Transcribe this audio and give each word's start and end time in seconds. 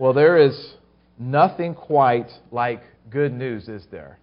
Well, 0.00 0.14
there 0.14 0.38
is 0.38 0.76
nothing 1.18 1.74
quite 1.74 2.30
like 2.50 2.80
good 3.10 3.34
news, 3.34 3.68
is 3.68 3.84
there? 3.90 4.18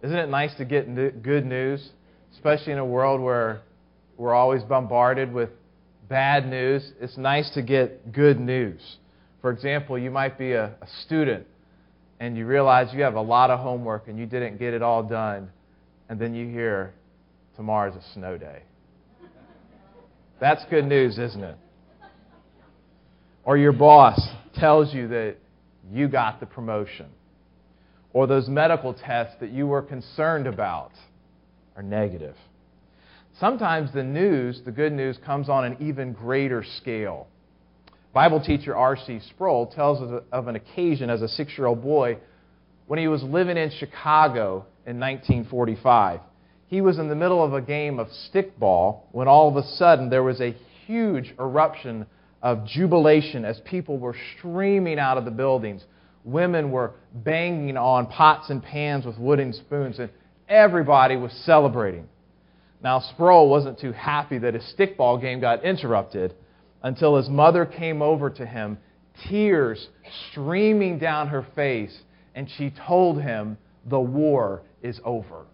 Isn't 0.00 0.16
it 0.16 0.28
nice 0.28 0.54
to 0.58 0.64
get 0.64 1.24
good 1.24 1.44
news, 1.44 1.90
especially 2.34 2.74
in 2.74 2.78
a 2.78 2.86
world 2.86 3.20
where 3.20 3.62
we're 4.16 4.32
always 4.32 4.62
bombarded 4.62 5.32
with 5.32 5.50
bad 6.08 6.48
news? 6.48 6.92
It's 7.00 7.16
nice 7.16 7.50
to 7.54 7.62
get 7.62 8.12
good 8.12 8.38
news. 8.38 8.98
For 9.42 9.50
example, 9.50 9.98
you 9.98 10.12
might 10.12 10.38
be 10.38 10.52
a, 10.52 10.66
a 10.66 10.86
student 11.04 11.48
and 12.20 12.36
you 12.36 12.46
realize 12.46 12.94
you 12.94 13.02
have 13.02 13.16
a 13.16 13.20
lot 13.20 13.50
of 13.50 13.58
homework 13.58 14.06
and 14.06 14.20
you 14.20 14.26
didn't 14.26 14.56
get 14.58 14.72
it 14.72 14.82
all 14.82 15.02
done, 15.02 15.50
and 16.08 16.20
then 16.20 16.32
you 16.32 16.46
hear 16.46 16.94
tomorrow's 17.56 17.96
a 17.96 18.12
snow 18.14 18.38
day. 18.38 18.62
That's 20.38 20.64
good 20.66 20.84
news, 20.84 21.18
isn't 21.18 21.42
it? 21.42 21.56
Or 23.42 23.56
your 23.56 23.72
boss 23.72 24.20
tells 24.58 24.92
you 24.92 25.08
that 25.08 25.36
you 25.90 26.08
got 26.08 26.40
the 26.40 26.46
promotion. 26.46 27.06
Or 28.12 28.26
those 28.26 28.48
medical 28.48 28.94
tests 28.94 29.36
that 29.40 29.50
you 29.50 29.66
were 29.66 29.82
concerned 29.82 30.46
about 30.46 30.92
are 31.76 31.82
negative. 31.82 32.36
Sometimes 33.38 33.92
the 33.92 34.02
news, 34.02 34.62
the 34.64 34.72
good 34.72 34.92
news, 34.92 35.18
comes 35.24 35.48
on 35.48 35.64
an 35.64 35.76
even 35.80 36.12
greater 36.12 36.64
scale. 36.78 37.28
Bible 38.12 38.40
teacher 38.40 38.74
R.C. 38.74 39.20
Sproul 39.30 39.66
tells 39.66 40.22
of 40.32 40.48
an 40.48 40.56
occasion 40.56 41.10
as 41.10 41.22
a 41.22 41.28
six 41.28 41.56
year 41.56 41.66
old 41.66 41.82
boy 41.82 42.18
when 42.86 42.98
he 42.98 43.06
was 43.06 43.22
living 43.22 43.56
in 43.56 43.70
Chicago 43.70 44.66
in 44.86 44.98
1945. 44.98 46.20
He 46.66 46.80
was 46.80 46.98
in 46.98 47.08
the 47.08 47.14
middle 47.14 47.44
of 47.44 47.54
a 47.54 47.60
game 47.60 47.98
of 47.98 48.08
stickball 48.08 49.02
when 49.12 49.28
all 49.28 49.48
of 49.48 49.56
a 49.56 49.66
sudden 49.76 50.10
there 50.10 50.22
was 50.22 50.40
a 50.40 50.56
huge 50.86 51.34
eruption 51.38 52.06
of 52.42 52.64
jubilation 52.66 53.44
as 53.44 53.60
people 53.60 53.98
were 53.98 54.16
streaming 54.36 54.98
out 54.98 55.18
of 55.18 55.24
the 55.24 55.30
buildings. 55.30 55.84
Women 56.24 56.70
were 56.70 56.92
banging 57.12 57.76
on 57.76 58.06
pots 58.06 58.50
and 58.50 58.62
pans 58.62 59.04
with 59.06 59.18
wooden 59.18 59.52
spoons, 59.52 59.98
and 59.98 60.10
everybody 60.48 61.16
was 61.16 61.32
celebrating. 61.44 62.08
Now, 62.82 63.00
Sproul 63.00 63.48
wasn't 63.48 63.80
too 63.80 63.92
happy 63.92 64.38
that 64.38 64.54
his 64.54 64.74
stickball 64.78 65.20
game 65.20 65.40
got 65.40 65.64
interrupted 65.64 66.34
until 66.82 67.16
his 67.16 67.28
mother 67.28 67.66
came 67.66 68.02
over 68.02 68.30
to 68.30 68.46
him, 68.46 68.78
tears 69.28 69.88
streaming 70.30 70.98
down 70.98 71.28
her 71.28 71.44
face, 71.56 71.96
and 72.36 72.48
she 72.56 72.72
told 72.86 73.20
him, 73.20 73.58
The 73.86 73.98
war 73.98 74.62
is 74.80 75.00
over. 75.04 75.46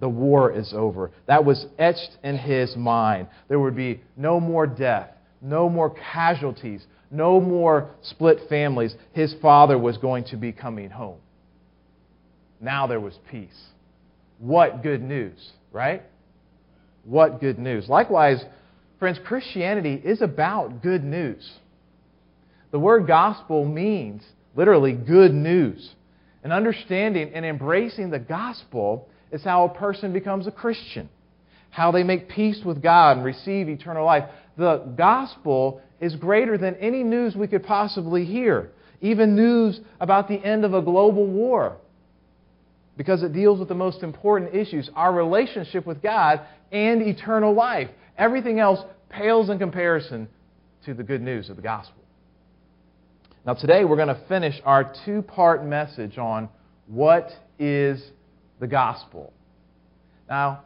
The 0.00 0.08
war 0.08 0.50
is 0.50 0.72
over. 0.72 1.12
That 1.26 1.44
was 1.44 1.64
etched 1.78 2.16
in 2.24 2.36
his 2.36 2.74
mind. 2.76 3.28
There 3.46 3.60
would 3.60 3.76
be 3.76 4.00
no 4.16 4.40
more 4.40 4.66
death 4.66 5.10
no 5.42 5.68
more 5.68 5.90
casualties, 5.90 6.84
no 7.10 7.40
more 7.40 7.90
split 8.02 8.38
families. 8.48 8.94
His 9.12 9.34
father 9.42 9.76
was 9.76 9.98
going 9.98 10.24
to 10.24 10.36
be 10.36 10.52
coming 10.52 10.90
home. 10.90 11.18
Now 12.60 12.86
there 12.86 13.00
was 13.00 13.18
peace. 13.30 13.60
What 14.38 14.82
good 14.82 15.02
news, 15.02 15.52
right? 15.72 16.02
What 17.04 17.40
good 17.40 17.58
news. 17.58 17.88
Likewise, 17.88 18.42
friends, 18.98 19.18
Christianity 19.24 20.00
is 20.02 20.22
about 20.22 20.82
good 20.82 21.02
news. 21.02 21.50
The 22.70 22.78
word 22.78 23.06
gospel 23.06 23.64
means 23.64 24.22
literally 24.54 24.92
good 24.92 25.34
news. 25.34 25.94
And 26.44 26.52
understanding 26.52 27.32
and 27.34 27.44
embracing 27.44 28.10
the 28.10 28.18
gospel 28.18 29.08
is 29.30 29.44
how 29.44 29.64
a 29.64 29.74
person 29.74 30.12
becomes 30.12 30.46
a 30.46 30.50
Christian, 30.50 31.08
how 31.70 31.90
they 31.90 32.02
make 32.02 32.28
peace 32.28 32.60
with 32.64 32.82
God 32.82 33.16
and 33.16 33.24
receive 33.26 33.68
eternal 33.68 34.04
life 34.04 34.28
the 34.56 34.78
gospel 34.96 35.80
is 36.00 36.16
greater 36.16 36.58
than 36.58 36.74
any 36.76 37.02
news 37.02 37.36
we 37.36 37.46
could 37.46 37.64
possibly 37.64 38.24
hear, 38.24 38.70
even 39.00 39.34
news 39.34 39.80
about 40.00 40.28
the 40.28 40.42
end 40.44 40.64
of 40.64 40.74
a 40.74 40.82
global 40.82 41.26
war, 41.26 41.76
because 42.96 43.22
it 43.22 43.32
deals 43.32 43.58
with 43.58 43.68
the 43.68 43.74
most 43.74 44.02
important 44.02 44.54
issues 44.54 44.90
our 44.94 45.12
relationship 45.12 45.86
with 45.86 46.02
God 46.02 46.40
and 46.70 47.02
eternal 47.02 47.54
life. 47.54 47.88
Everything 48.18 48.58
else 48.58 48.80
pales 49.08 49.50
in 49.50 49.58
comparison 49.58 50.28
to 50.84 50.94
the 50.94 51.02
good 51.02 51.22
news 51.22 51.48
of 51.48 51.56
the 51.56 51.62
gospel. 51.62 52.02
Now, 53.46 53.54
today 53.54 53.84
we're 53.84 53.96
going 53.96 54.08
to 54.08 54.22
finish 54.28 54.60
our 54.64 54.94
two 55.04 55.22
part 55.22 55.64
message 55.64 56.18
on 56.18 56.48
what 56.86 57.30
is 57.58 58.02
the 58.60 58.66
gospel. 58.66 59.32
Now, 60.28 60.62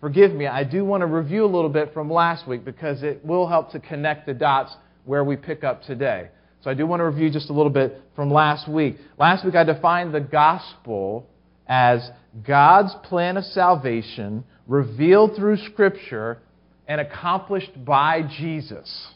forgive 0.00 0.32
me, 0.32 0.46
I 0.46 0.64
do 0.64 0.84
want 0.84 1.02
to 1.02 1.06
review 1.06 1.44
a 1.44 1.46
little 1.46 1.70
bit 1.70 1.92
from 1.92 2.10
last 2.10 2.46
week 2.46 2.64
because 2.64 3.02
it 3.02 3.24
will 3.24 3.46
help 3.46 3.72
to 3.72 3.80
connect 3.80 4.26
the 4.26 4.34
dots 4.34 4.74
where 5.04 5.24
we 5.24 5.36
pick 5.36 5.64
up 5.64 5.82
today. 5.82 6.28
So 6.62 6.70
I 6.70 6.74
do 6.74 6.86
want 6.86 7.00
to 7.00 7.04
review 7.04 7.30
just 7.30 7.50
a 7.50 7.52
little 7.52 7.70
bit 7.70 8.00
from 8.16 8.30
last 8.30 8.68
week. 8.68 8.96
Last 9.18 9.44
week 9.44 9.54
I 9.54 9.64
defined 9.64 10.12
the 10.12 10.20
gospel 10.20 11.26
as 11.66 12.10
God's 12.46 12.94
plan 13.04 13.36
of 13.36 13.44
salvation 13.44 14.44
revealed 14.66 15.36
through 15.36 15.56
Scripture 15.58 16.38
and 16.86 17.00
accomplished 17.00 17.72
by 17.84 18.22
Jesus. 18.22 19.08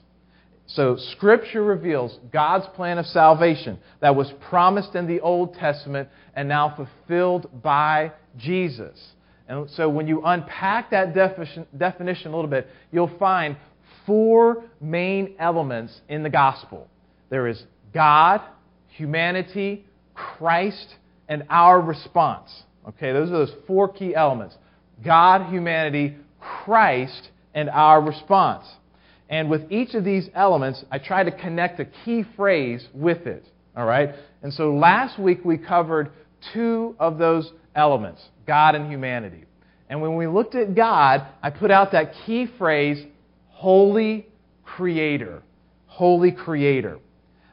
So, 0.66 0.96
Scripture 1.12 1.62
reveals 1.62 2.18
God's 2.32 2.66
plan 2.74 2.98
of 2.98 3.06
salvation 3.06 3.78
that 4.00 4.14
was 4.14 4.32
promised 4.48 4.94
in 4.94 5.06
the 5.06 5.20
Old 5.20 5.54
Testament 5.54 6.08
and 6.34 6.48
now 6.48 6.74
fulfilled 6.74 7.62
by 7.62 8.12
Jesus. 8.38 8.98
And 9.52 9.68
so 9.68 9.86
when 9.86 10.06
you 10.06 10.22
unpack 10.24 10.90
that 10.92 11.14
definition, 11.14 11.66
definition 11.76 12.32
a 12.32 12.34
little 12.34 12.50
bit, 12.50 12.68
you'll 12.90 13.18
find 13.18 13.56
four 14.06 14.64
main 14.80 15.34
elements 15.38 16.00
in 16.08 16.22
the 16.22 16.30
gospel 16.30 16.88
there 17.28 17.46
is 17.46 17.62
God, 17.94 18.40
humanity, 18.88 19.84
Christ, 20.14 20.96
and 21.28 21.44
our 21.48 21.80
response. 21.80 22.50
Okay, 22.88 23.12
those 23.12 23.28
are 23.28 23.46
those 23.46 23.52
four 23.66 23.88
key 23.88 24.14
elements 24.14 24.56
God, 25.04 25.50
humanity, 25.50 26.16
Christ, 26.40 27.30
and 27.54 27.68
our 27.68 28.00
response. 28.00 28.66
And 29.28 29.50
with 29.50 29.70
each 29.70 29.94
of 29.94 30.04
these 30.04 30.28
elements, 30.34 30.84
I 30.90 30.98
try 30.98 31.24
to 31.24 31.30
connect 31.30 31.78
a 31.80 31.86
key 32.04 32.24
phrase 32.36 32.86
with 32.94 33.26
it. 33.26 33.46
All 33.76 33.86
right? 33.86 34.14
And 34.42 34.52
so 34.52 34.74
last 34.74 35.18
week 35.18 35.44
we 35.44 35.56
covered 35.58 36.10
two 36.52 36.96
of 36.98 37.18
those 37.18 37.50
elements 37.74 38.22
God 38.46 38.74
and 38.74 38.90
humanity. 38.90 39.44
And 39.88 40.00
when 40.00 40.16
we 40.16 40.26
looked 40.26 40.54
at 40.54 40.74
God, 40.74 41.26
I 41.42 41.50
put 41.50 41.70
out 41.70 41.92
that 41.92 42.14
key 42.24 42.48
phrase, 42.58 43.04
Holy 43.48 44.26
Creator. 44.64 45.42
Holy 45.86 46.32
Creator. 46.32 46.98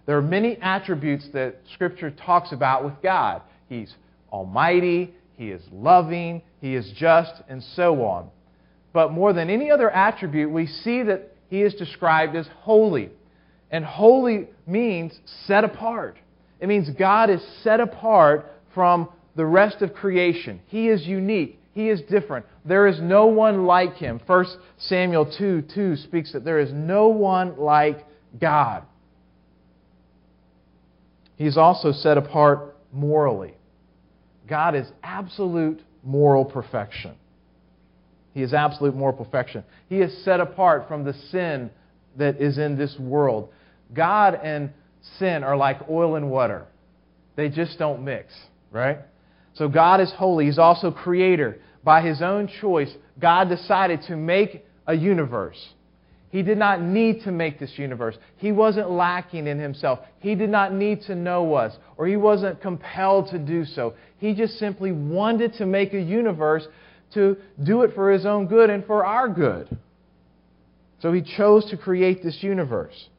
There 0.06 0.18
are 0.18 0.24
many 0.24 0.58
attributes 0.62 1.28
that 1.34 1.58
Scripture 1.74 2.10
talks 2.10 2.52
about 2.52 2.84
with 2.84 2.94
God. 3.04 3.42
He's 3.68 3.94
almighty, 4.32 5.14
He 5.36 5.50
is 5.50 5.62
loving, 5.72 6.42
He 6.62 6.76
is 6.76 6.92
just, 6.96 7.34
and 7.48 7.62
so 7.76 8.04
on. 8.04 8.30
But 8.94 9.12
more 9.12 9.34
than 9.34 9.50
any 9.50 9.70
other 9.70 9.92
attribute, 9.92 10.50
we 10.50 10.66
see 10.66 11.04
that 11.04 11.36
He 11.50 11.62
is 11.62 11.74
described 11.76 12.36
as 12.36 12.48
holy. 12.62 13.10
And 13.70 13.86
holy 13.86 14.48
means 14.66 15.20
set 15.46 15.64
apart. 15.64 16.18
It 16.60 16.68
means 16.68 16.90
God 16.90 17.30
is 17.30 17.42
set 17.62 17.80
apart 17.80 18.52
from 18.74 19.10
the 19.40 19.46
rest 19.46 19.82
of 19.82 19.94
creation. 19.94 20.60
He 20.66 20.90
is 20.90 21.08
unique. 21.08 21.62
He 21.72 21.88
is 21.88 22.02
different. 22.02 22.46
There 22.66 22.88
is 22.88 23.00
no 23.00 23.28
one 23.28 23.66
like 23.66 23.96
him. 23.96 24.20
1 24.28 24.46
Samuel 24.80 25.32
2 25.32 25.62
2 25.62 25.96
speaks 25.96 26.34
that 26.34 26.44
there 26.44 26.60
is 26.60 26.74
no 26.74 27.08
one 27.08 27.58
like 27.58 28.06
God. 28.38 28.84
He's 31.38 31.56
also 31.56 31.94
set 31.94 32.18
apart 32.18 32.76
morally. 32.92 33.54
God 34.46 34.76
is 34.76 34.92
absolute 35.04 35.82
moral 36.04 36.44
perfection. 36.44 37.16
He 38.34 38.42
is 38.42 38.54
absolute 38.54 38.94
moral 38.94 39.16
perfection. 39.16 39.64
He 39.88 40.00
is 40.00 40.26
set 40.26 40.42
apart 40.42 40.90
from 40.90 41.06
the 41.06 41.14
sin 41.32 41.70
that 42.18 42.42
is 42.42 42.58
in 42.58 42.78
this 42.78 42.94
world. 43.00 43.54
God 43.94 44.38
and 44.44 44.74
sin 45.18 45.46
are 45.46 45.56
like 45.56 45.90
oil 45.90 46.18
and 46.18 46.30
water, 46.30 46.66
they 47.38 47.48
just 47.48 47.80
don't 47.80 48.04
mix, 48.04 48.38
right? 48.70 49.00
So 49.54 49.68
God 49.68 50.02
is 50.02 50.12
holy. 50.12 50.46
He's 50.46 50.60
also 50.60 50.92
creator. 50.92 51.60
By 51.84 52.02
his 52.02 52.22
own 52.22 52.48
choice, 52.62 52.94
God 53.20 53.50
decided 53.50 54.02
to 54.04 54.16
make 54.16 54.66
a 54.88 54.94
universe. 54.94 55.74
He 56.32 56.44
did 56.44 56.58
not 56.58 56.82
need 56.82 57.24
to 57.24 57.32
make 57.32 57.60
this 57.60 57.78
universe. 57.78 58.16
He 58.38 58.52
wasn't 58.52 58.92
lacking 58.92 59.48
in 59.48 59.60
himself. 59.60 60.00
He 60.20 60.36
did 60.36 60.50
not 60.50 60.74
need 60.74 61.02
to 61.04 61.16
know 61.16 61.56
us, 61.56 61.76
or 61.98 62.06
he 62.06 62.18
wasn't 62.18 62.62
compelled 62.62 63.30
to 63.32 63.40
do 63.40 63.66
so. 63.66 63.96
He 64.20 64.36
just 64.36 64.60
simply 64.60 64.92
wanted 64.92 65.56
to 65.56 65.66
make 65.66 65.94
a 65.94 66.02
universe 66.02 66.68
to 67.16 67.38
do 67.64 67.82
it 67.82 67.96
for 67.96 68.12
his 68.12 68.26
own 68.26 68.46
good 68.46 68.70
and 68.70 68.86
for 68.86 69.04
our 69.04 69.28
good. 69.28 69.76
So 71.02 71.12
he 71.12 71.22
chose 71.22 71.66
to 71.72 71.78
create 71.78 72.22
this 72.22 72.44
universe. 72.44 73.10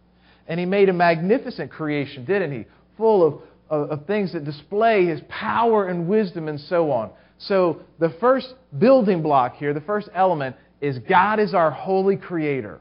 And 0.47 0.61
he 0.61 0.67
made 0.67 0.89
a 0.89 0.93
magnificent 0.93 1.71
creation, 1.71 2.25
didn't 2.25 2.53
he? 2.53 2.67
Full 2.97 3.27
of 3.27 3.41
of, 3.71 3.91
of 3.91 4.07
things 4.07 4.33
that 4.33 4.45
display 4.45 5.07
his 5.07 5.21
power 5.29 5.89
and 5.89 6.09
wisdom 6.09 6.49
and 6.49 6.61
so 6.61 6.91
on. 6.91 7.11
So 7.39 7.81
the 7.99 8.15
first 8.21 8.53
building 8.79 9.23
block 9.23 9.57
here, 9.57 9.73
the 9.73 9.81
first 9.81 10.09
element, 10.15 10.57
is 10.81 10.99
God 10.99 11.41
is 11.41 11.55
our 11.55 11.71
holy 11.71 12.17
creator. 12.17 12.81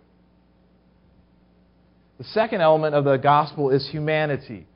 The 2.18 2.26
second 2.26 2.60
element 2.60 2.96
of 2.96 3.06
the 3.06 3.16
gospel 3.18 3.70
is 3.70 3.88
humanity. 3.90 4.68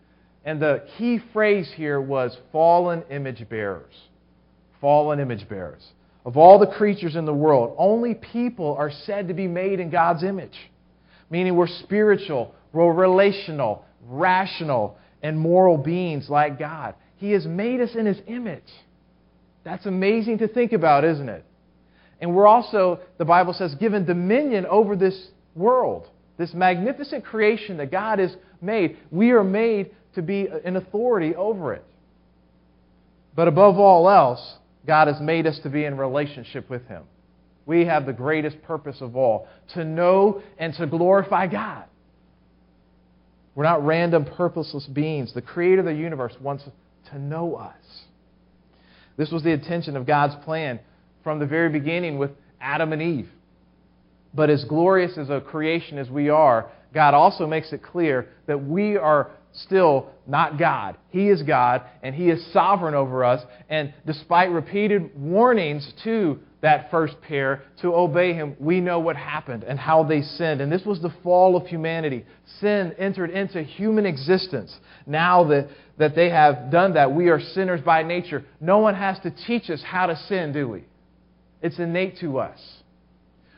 And 0.46 0.62
the 0.62 0.86
key 0.98 1.20
phrase 1.34 1.72
here 1.76 2.00
was 2.00 2.38
fallen 2.52 3.04
image 3.10 3.48
bearers. 3.50 3.94
Fallen 4.80 5.20
image 5.20 5.48
bearers. 5.50 5.86
Of 6.26 6.38
all 6.38 6.58
the 6.58 6.68
creatures 6.68 7.18
in 7.18 7.26
the 7.26 7.34
world, 7.34 7.76
only 7.78 8.14
people 8.14 8.76
are 8.76 8.92
said 9.06 9.28
to 9.28 9.34
be 9.34 9.48
made 9.48 9.82
in 9.82 9.90
God's 9.90 10.24
image. 10.24 10.58
Meaning 11.30 11.56
we're 11.56 11.68
spiritual, 11.68 12.56
we're 12.72 12.94
relational, 12.94 13.86
rational, 14.08 14.98
and 15.24 15.40
moral 15.40 15.78
beings 15.78 16.30
like 16.30 16.60
God. 16.60 16.94
He 17.18 17.32
has 17.32 17.48
made 17.48 17.82
us 17.82 17.96
in 17.96 18.06
His 18.06 18.20
image. 18.28 18.62
That's 19.64 19.86
amazing 19.86 20.40
to 20.40 20.48
think 20.48 20.74
about, 20.74 21.06
isn't 21.06 21.30
it? 21.30 21.46
And 22.20 22.36
we're 22.36 22.48
also, 22.48 23.00
the 23.18 23.26
Bible 23.26 23.54
says, 23.54 23.74
given 23.76 24.06
dominion 24.06 24.66
over 24.66 24.96
this 24.96 25.30
world, 25.56 26.08
this 26.38 26.54
magnificent 26.54 27.24
creation 27.24 27.78
that 27.78 27.92
God 27.92 28.20
has 28.20 28.36
made. 28.62 28.98
We 29.12 29.32
are 29.32 29.44
made 29.44 29.92
to 30.16 30.22
be 30.22 30.48
an 30.66 30.76
authority 30.76 31.36
over 31.36 31.74
it. 31.74 31.84
But 33.36 33.48
above 33.48 33.78
all 33.80 34.10
else, 34.10 34.58
God 34.86 35.08
has 35.08 35.20
made 35.20 35.48
us 35.48 35.60
to 35.60 35.70
be 35.70 35.86
in 35.86 35.98
relationship 35.98 36.70
with 36.70 36.86
Him. 36.88 37.04
We 37.66 37.86
have 37.86 38.06
the 38.06 38.14
greatest 38.14 38.62
purpose 38.64 38.98
of 39.00 39.16
all 39.16 39.48
to 39.74 39.86
know 39.86 40.42
and 40.58 40.74
to 40.76 40.86
glorify 40.86 41.48
God. 41.48 41.86
We're 43.56 43.64
not 43.64 43.86
random, 43.86 44.26
purposeless 44.26 44.86
beings. 44.88 45.34
The 45.34 45.42
Creator 45.42 45.82
of 45.82 45.86
the 45.86 45.94
universe 45.94 46.34
wants 46.42 46.64
to 47.12 47.20
know 47.20 47.56
us. 47.56 47.76
This 49.16 49.30
was 49.30 49.44
the 49.44 49.52
intention 49.52 49.96
of 49.96 50.08
God's 50.08 50.36
plan 50.44 50.80
from 51.24 51.40
the 51.40 51.46
very 51.46 51.70
beginning 51.70 52.18
with 52.18 52.32
Adam 52.60 52.94
and 52.94 53.02
Eve. 53.02 53.30
But 54.34 54.50
as 54.50 54.64
glorious 54.66 55.18
as 55.18 55.30
a 55.30 55.40
creation 55.40 56.00
as 56.00 56.10
we 56.10 56.30
are, 56.30 56.72
God 56.94 57.14
also 57.14 57.46
makes 57.46 57.72
it 57.72 57.84
clear 57.84 58.30
that 58.48 58.66
we 58.66 58.98
are 58.98 59.30
still 59.54 60.08
not 60.26 60.58
God. 60.58 60.98
He 61.10 61.30
is 61.30 61.44
God, 61.44 61.84
and 62.02 62.16
He 62.16 62.30
is 62.30 62.44
sovereign 62.52 62.96
over 62.96 63.24
us. 63.24 63.44
And 63.70 63.94
despite 64.06 64.50
repeated 64.50 65.12
warnings 65.16 65.92
to 66.04 66.40
that 66.64 66.90
first 66.90 67.20
pair 67.22 67.62
to 67.82 67.94
obey 67.94 68.34
Him, 68.34 68.56
we 68.58 68.80
know 68.80 68.98
what 69.00 69.18
happened 69.18 69.66
and 69.66 69.78
how 69.78 70.04
they 70.04 70.22
sinned. 70.22 70.62
And 70.62 70.72
this 70.72 70.86
was 70.86 71.02
the 71.02 71.14
fall 71.22 71.58
of 71.58 71.68
humanity. 71.68 72.26
Sin 72.62 72.96
entered 72.98 73.32
into 73.32 73.62
human 73.62 74.06
existence. 74.06 74.74
Now 75.06 75.44
that, 75.50 75.68
that 75.98 76.16
they 76.16 76.30
have 76.30 76.72
done 76.72 76.94
that, 76.94 77.14
we 77.14 77.28
are 77.28 77.42
sinners 77.42 77.82
by 77.82 78.04
nature. 78.04 78.46
No 78.62 78.80
one 78.80 78.96
has 78.96 79.20
to 79.20 79.32
teach 79.46 79.70
us 79.70 79.84
how 79.84 80.06
to 80.06 80.16
sin, 80.16 80.54
do 80.54 80.70
we? 80.70 80.86
It's 81.62 81.80
innate 81.80 82.20
to 82.20 82.40
us. 82.40 82.60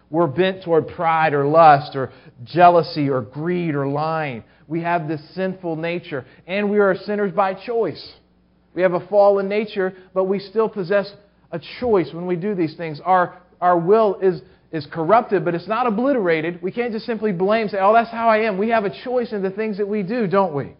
We're 0.10 0.25
bent 0.25 0.63
toward 0.63 0.88
pride 0.88 1.36
or 1.36 1.46
lust 1.46 1.96
or 1.96 2.12
jealousy 2.44 3.10
or 3.10 3.22
greed 3.22 3.75
or 3.75 3.88
lying. 3.88 4.44
We 4.68 4.81
have 4.81 5.08
this 5.08 5.22
sinful 5.36 5.75
nature, 5.75 6.25
and 6.48 6.72
we 6.72 6.80
are 6.80 6.96
sinners 6.96 7.34
by 7.34 7.54
choice. 7.54 8.13
We 8.74 8.81
have 8.81 8.94
a 8.94 9.08
fallen 9.08 9.48
nature, 9.48 9.96
but 10.16 10.24
we 10.24 10.40
still 10.40 10.69
possess 10.69 11.12
a 11.56 11.62
choice 11.80 12.13
when 12.13 12.28
we 12.28 12.36
do 12.36 12.54
these 12.54 12.75
things. 12.75 13.02
Our, 13.04 13.42
our 13.62 13.78
will 13.80 14.19
is, 14.22 14.42
is 14.72 14.86
corrupted, 14.92 15.44
but 15.44 15.56
it's 15.56 15.68
not 15.68 15.88
obliterated. 15.88 16.62
We 16.62 16.72
can't 16.72 16.92
just 16.92 17.06
simply 17.06 17.31
blame, 17.31 17.69
say, 17.69 17.78
oh, 17.80 17.94
that's 17.94 18.12
how 18.12 18.30
I 18.30 18.40
am. 18.40 18.57
We 18.57 18.69
have 18.69 18.86
a 18.86 19.04
choice 19.04 19.31
in 19.31 19.42
the 19.42 19.50
things 19.50 19.78
that 19.78 19.88
we 19.88 20.04
do, 20.04 20.28
don't 20.28 20.54
we? 20.54 20.74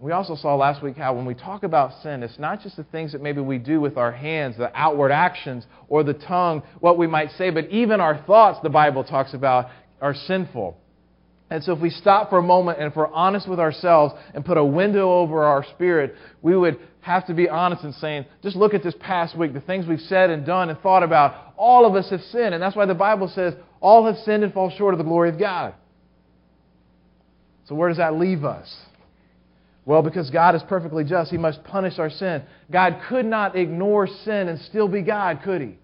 We 0.00 0.12
also 0.12 0.36
saw 0.36 0.54
last 0.56 0.82
week 0.82 0.96
how 0.96 1.14
when 1.14 1.24
we 1.24 1.34
talk 1.34 1.62
about 1.62 2.02
sin, 2.02 2.22
it's 2.22 2.38
not 2.38 2.60
just 2.60 2.76
the 2.76 2.84
things 2.84 3.12
that 3.12 3.22
maybe 3.22 3.40
we 3.40 3.56
do 3.56 3.80
with 3.80 3.96
our 3.96 4.12
hands, 4.12 4.58
the 4.58 4.70
outward 4.74 5.12
actions, 5.12 5.64
or 5.88 6.02
the 6.02 6.12
tongue, 6.12 6.62
what 6.80 6.98
we 6.98 7.06
might 7.06 7.30
say, 7.38 7.48
but 7.48 7.70
even 7.70 8.00
our 8.00 8.22
thoughts, 8.26 8.58
the 8.62 8.68
Bible 8.68 9.02
talks 9.02 9.32
about, 9.32 9.70
are 10.02 10.12
sinful. 10.12 10.76
And 11.54 11.62
so 11.62 11.72
if 11.72 11.78
we 11.78 11.90
stop 11.90 12.30
for 12.30 12.38
a 12.38 12.42
moment 12.42 12.80
and 12.80 12.90
if 12.90 12.96
we're 12.96 13.12
honest 13.12 13.48
with 13.48 13.60
ourselves 13.60 14.12
and 14.34 14.44
put 14.44 14.56
a 14.56 14.64
window 14.64 15.12
over 15.20 15.44
our 15.44 15.64
spirit, 15.64 16.16
we 16.42 16.56
would 16.56 16.80
have 17.00 17.28
to 17.28 17.32
be 17.32 17.48
honest 17.48 17.84
in 17.84 17.92
saying, 17.92 18.24
just 18.42 18.56
look 18.56 18.74
at 18.74 18.82
this 18.82 18.96
past 18.98 19.38
week, 19.38 19.54
the 19.54 19.60
things 19.60 19.86
we've 19.86 20.00
said 20.00 20.30
and 20.30 20.44
done 20.44 20.68
and 20.68 20.76
thought 20.80 21.04
about. 21.04 21.54
All 21.56 21.86
of 21.86 21.94
us 21.94 22.10
have 22.10 22.22
sinned. 22.22 22.54
And 22.54 22.60
that's 22.60 22.74
why 22.74 22.86
the 22.86 22.94
Bible 22.94 23.28
says, 23.28 23.54
all 23.80 24.04
have 24.06 24.16
sinned 24.24 24.42
and 24.42 24.52
fall 24.52 24.68
short 24.68 24.94
of 24.94 24.98
the 24.98 25.04
glory 25.04 25.28
of 25.28 25.38
God. 25.38 25.74
So 27.66 27.76
where 27.76 27.88
does 27.88 27.98
that 27.98 28.16
leave 28.16 28.44
us? 28.44 28.76
Well, 29.84 30.02
because 30.02 30.30
God 30.30 30.56
is 30.56 30.62
perfectly 30.68 31.04
just, 31.04 31.30
He 31.30 31.38
must 31.38 31.62
punish 31.62 32.00
our 32.00 32.10
sin. 32.10 32.42
God 32.68 33.00
could 33.08 33.26
not 33.26 33.54
ignore 33.54 34.08
sin 34.08 34.48
and 34.48 34.58
still 34.62 34.88
be 34.88 35.02
God, 35.02 35.38
could 35.44 35.60
He? 35.60 35.78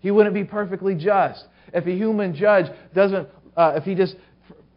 He 0.00 0.10
wouldn't 0.10 0.34
be 0.34 0.42
perfectly 0.42 0.96
just. 0.96 1.44
If 1.72 1.86
a 1.86 1.92
human 1.92 2.34
judge 2.34 2.66
doesn't, 2.92 3.28
uh, 3.56 3.74
if 3.76 3.84
he 3.84 3.94
just 3.94 4.16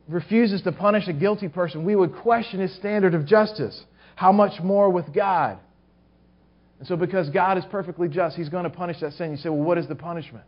refuses 0.08 0.62
to 0.64 0.72
punish 0.72 1.08
a 1.08 1.14
guilty 1.14 1.50
person, 1.50 1.86
we 1.86 1.96
would 1.96 2.16
question 2.16 2.60
his 2.60 2.76
standard 2.76 3.14
of 3.14 3.26
justice. 3.26 3.84
How 4.16 4.32
much 4.32 4.62
more 4.62 4.90
with 4.90 5.14
God? 5.14 5.60
And 6.80 6.88
so, 6.88 6.96
because 6.96 7.30
God 7.30 7.58
is 7.58 7.64
perfectly 7.72 8.08
just, 8.08 8.36
He's 8.36 8.50
going 8.50 8.66
to 8.66 8.70
punish 8.70 9.00
that 9.02 9.14
sin. 9.14 9.32
You 9.32 9.38
say, 9.38 9.50
well, 9.50 9.60
what 9.60 9.78
is 9.78 9.88
the 9.88 9.96
punishment? 9.96 10.46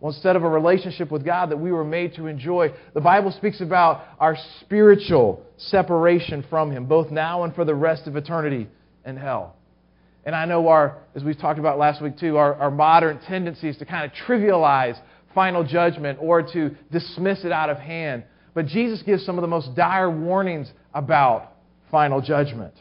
Well, 0.00 0.12
instead 0.12 0.36
of 0.36 0.42
a 0.42 0.48
relationship 0.48 1.10
with 1.10 1.24
God 1.24 1.50
that 1.50 1.56
we 1.56 1.72
were 1.72 1.84
made 1.84 2.14
to 2.16 2.26
enjoy, 2.26 2.72
the 2.92 3.00
Bible 3.00 3.32
speaks 3.32 3.60
about 3.60 4.02
our 4.20 4.36
spiritual 4.60 5.42
separation 5.56 6.44
from 6.50 6.70
Him, 6.70 6.86
both 6.86 7.10
now 7.10 7.44
and 7.44 7.54
for 7.54 7.64
the 7.64 7.74
rest 7.74 8.06
of 8.06 8.16
eternity 8.16 8.68
in 9.04 9.16
hell. 9.16 9.56
And 10.24 10.34
I 10.34 10.44
know 10.44 10.68
our, 10.68 10.98
as 11.14 11.22
we 11.22 11.34
talked 11.34 11.60
about 11.60 11.78
last 11.78 12.02
week 12.02 12.18
too, 12.18 12.36
our, 12.36 12.54
our 12.56 12.70
modern 12.70 13.20
tendencies 13.20 13.78
to 13.78 13.86
kind 13.86 14.04
of 14.04 14.10
trivialize 14.26 15.00
final 15.36 15.62
judgment 15.62 16.18
or 16.20 16.42
to 16.42 16.74
dismiss 16.90 17.44
it 17.44 17.52
out 17.52 17.68
of 17.68 17.76
hand. 17.76 18.24
But 18.54 18.66
Jesus 18.66 19.02
gives 19.02 19.24
some 19.24 19.36
of 19.36 19.42
the 19.42 19.48
most 19.48 19.76
dire 19.76 20.10
warnings 20.10 20.72
about 20.94 21.52
final 21.90 22.22
judgment. 22.22 22.72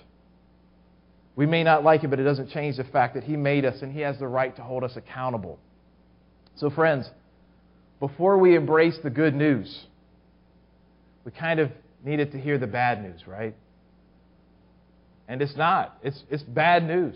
We 1.36 1.46
may 1.46 1.64
not 1.64 1.84
like 1.84 2.06
it, 2.06 2.10
but 2.10 2.18
it 2.18 2.24
doesn't 2.24 2.50
change 2.52 2.78
the 2.78 2.86
fact 2.86 3.16
that 3.16 3.26
He 3.26 3.36
made 3.36 3.66
us 3.66 3.82
and 3.82 3.92
He 3.92 4.00
has 4.00 4.18
the 4.18 4.28
right 4.28 4.56
to 4.56 4.64
hold 4.64 4.86
us 4.86 4.94
accountable. 4.96 5.60
So, 6.56 6.70
friends, 6.70 7.10
before 8.00 8.38
we 8.38 8.56
embrace 8.56 8.98
the 9.04 9.10
good 9.10 9.36
news, 9.36 9.86
we 11.26 11.34
kind 11.34 11.60
of 11.60 11.72
needed 12.06 12.32
to 12.32 12.40
hear 12.40 12.58
the 12.58 12.68
bad 12.68 13.04
news, 13.04 13.28
right? 13.28 13.54
And 15.28 15.42
it's 15.42 15.58
not. 15.58 15.98
It's, 16.04 16.24
it's 16.30 16.44
bad 16.44 16.88
news. 16.88 17.16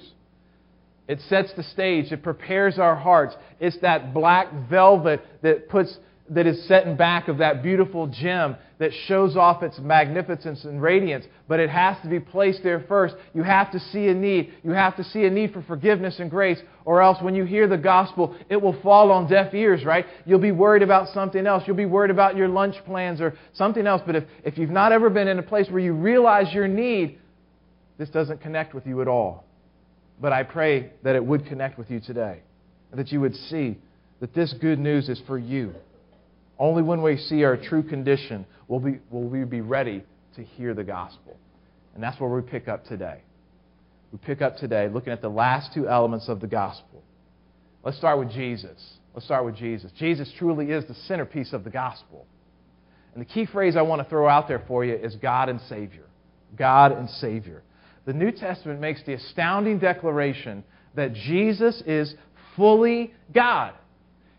It 1.10 1.20
sets 1.28 1.52
the 1.54 1.64
stage. 1.64 2.12
It 2.12 2.22
prepares 2.22 2.78
our 2.78 2.96
hearts. 2.96 3.36
It's 3.60 3.78
that 3.80 4.14
black 4.14 4.48
velvet 4.70 5.22
that 5.42 5.68
puts 5.68 5.98
that 6.30 6.46
is 6.46 6.64
set 6.68 6.86
in 6.86 6.96
back 6.96 7.28
of 7.28 7.40
that 7.40 7.64
beautiful 7.64 8.06
gem 8.06 8.56
that 8.78 8.92
shows 9.08 9.36
off 9.36 9.64
its 9.64 9.80
magnificence 9.80 10.64
and 10.64 10.80
radiance, 10.80 11.26
but 11.48 11.60
it 11.60 11.72
has 11.72 11.98
to 12.04 12.08
be 12.08 12.20
placed 12.20 12.62
there 12.62 12.86
first. 12.88 13.16
You 13.34 13.42
have 13.42 13.72
to 13.72 13.80
see 13.80 14.08
a 14.10 14.14
need. 14.14 14.54
You 14.64 14.70
have 14.72 14.96
to 14.98 15.04
see 15.04 15.26
a 15.26 15.32
need 15.32 15.52
for 15.52 15.64
forgiveness 15.64 16.20
and 16.20 16.30
grace, 16.30 16.60
or 16.86 17.02
else 17.02 17.18
when 17.22 17.34
you 17.34 17.44
hear 17.44 17.68
the 17.68 17.80
gospel, 17.80 18.36
it 18.48 18.62
will 18.62 18.80
fall 18.84 19.12
on 19.12 19.28
deaf 19.28 19.52
ears, 19.56 19.84
right? 19.84 20.06
You'll 20.28 20.38
be 20.38 20.52
worried 20.52 20.84
about 20.84 21.10
something 21.10 21.48
else. 21.48 21.64
You'll 21.66 21.76
be 21.76 21.88
worried 21.88 22.12
about 22.12 22.38
your 22.38 22.48
lunch 22.48 22.76
plans 22.86 23.20
or 23.20 23.36
something 23.54 23.88
else. 23.88 24.04
But 24.06 24.16
if, 24.16 24.26
if 24.44 24.60
you've 24.60 24.70
not 24.70 24.92
ever 24.92 25.10
been 25.10 25.28
in 25.28 25.40
a 25.40 25.44
place 25.44 25.68
where 25.72 25.82
you 25.82 25.94
realize 25.94 26.54
your 26.54 26.68
need, 26.68 27.18
this 27.98 28.10
doesn't 28.10 28.42
connect 28.42 28.76
with 28.76 28.86
you 28.86 29.02
at 29.02 29.08
all. 29.08 29.49
But 30.22 30.34
I 30.34 30.44
pray 30.44 30.92
that 31.04 31.16
it 31.16 31.26
would 31.26 31.46
connect 31.46 31.78
with 31.78 31.90
you 31.90 32.00
today, 32.00 32.42
that 32.94 33.12
you 33.12 33.22
would 33.22 33.36
see 33.36 33.78
that 34.20 34.34
this 34.34 34.54
good 34.54 34.80
news 34.80 35.08
is 35.08 35.22
for 35.26 35.38
you. 35.38 35.74
Only 36.58 36.84
when 36.84 37.02
we 37.02 37.18
see 37.18 37.44
our 37.46 37.56
true 37.56 37.84
condition 37.84 38.46
will, 38.68 38.82
be, 38.82 39.00
will 39.10 39.24
we 39.24 39.46
be 39.46 39.62
ready 39.62 40.04
to 40.36 40.44
hear 40.44 40.74
the 40.74 40.84
gospel. 40.84 41.38
And 41.96 42.04
that's 42.04 42.20
where 42.20 42.30
we 42.30 42.42
pick 42.42 42.68
up 42.68 42.86
today. 42.86 43.22
We 44.12 44.20
pick 44.20 44.42
up 44.42 44.58
today 44.58 44.90
looking 44.90 45.14
at 45.14 45.22
the 45.22 45.30
last 45.30 45.74
two 45.74 45.88
elements 45.88 46.28
of 46.28 46.42
the 46.42 46.48
gospel. 46.48 47.02
Let's 47.84 47.98
start 47.98 48.20
with 48.20 48.32
Jesus. 48.32 48.98
Let's 49.14 49.26
start 49.26 49.46
with 49.46 49.56
Jesus. 49.56 49.92
Jesus 49.98 50.32
truly 50.38 50.72
is 50.72 50.86
the 50.86 50.94
centerpiece 50.94 51.54
of 51.54 51.64
the 51.64 51.70
gospel. 51.70 52.26
And 53.14 53.22
the 53.22 53.26
key 53.26 53.46
phrase 53.46 53.76
I 53.76 53.82
want 53.82 54.04
to 54.04 54.10
throw 54.10 54.28
out 54.28 54.48
there 54.48 54.64
for 54.68 54.84
you 54.84 54.94
is 54.94 55.16
God 55.16 55.50
and 55.50 55.62
Savior. 55.62 56.06
God 56.58 56.92
and 56.92 57.10
Savior. 57.10 57.64
The 58.10 58.16
New 58.16 58.32
Testament 58.32 58.80
makes 58.80 59.04
the 59.04 59.14
astounding 59.14 59.78
declaration 59.78 60.64
that 60.96 61.14
Jesus 61.14 61.84
is 61.86 62.16
fully 62.56 63.14
God. 63.36 63.76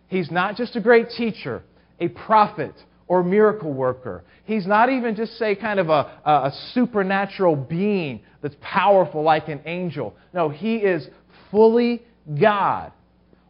He's 0.08 0.28
not 0.28 0.56
just 0.56 0.74
a 0.74 0.80
great 0.80 1.10
teacher, 1.10 1.62
a 2.00 2.08
prophet 2.08 2.74
or 3.06 3.22
miracle 3.22 3.72
worker. 3.72 4.24
He's 4.42 4.66
not 4.66 4.90
even 4.90 5.14
just, 5.14 5.38
say, 5.38 5.54
kind 5.54 5.78
of 5.78 5.88
a, 5.88 6.20
a, 6.24 6.52
supernatural 6.74 7.54
being 7.54 8.22
that's 8.42 8.56
powerful 8.60 9.22
like 9.22 9.46
an 9.46 9.60
angel. 9.66 10.16
No, 10.34 10.48
he 10.48 10.78
is 10.78 11.06
fully 11.52 12.02
God. 12.40 12.90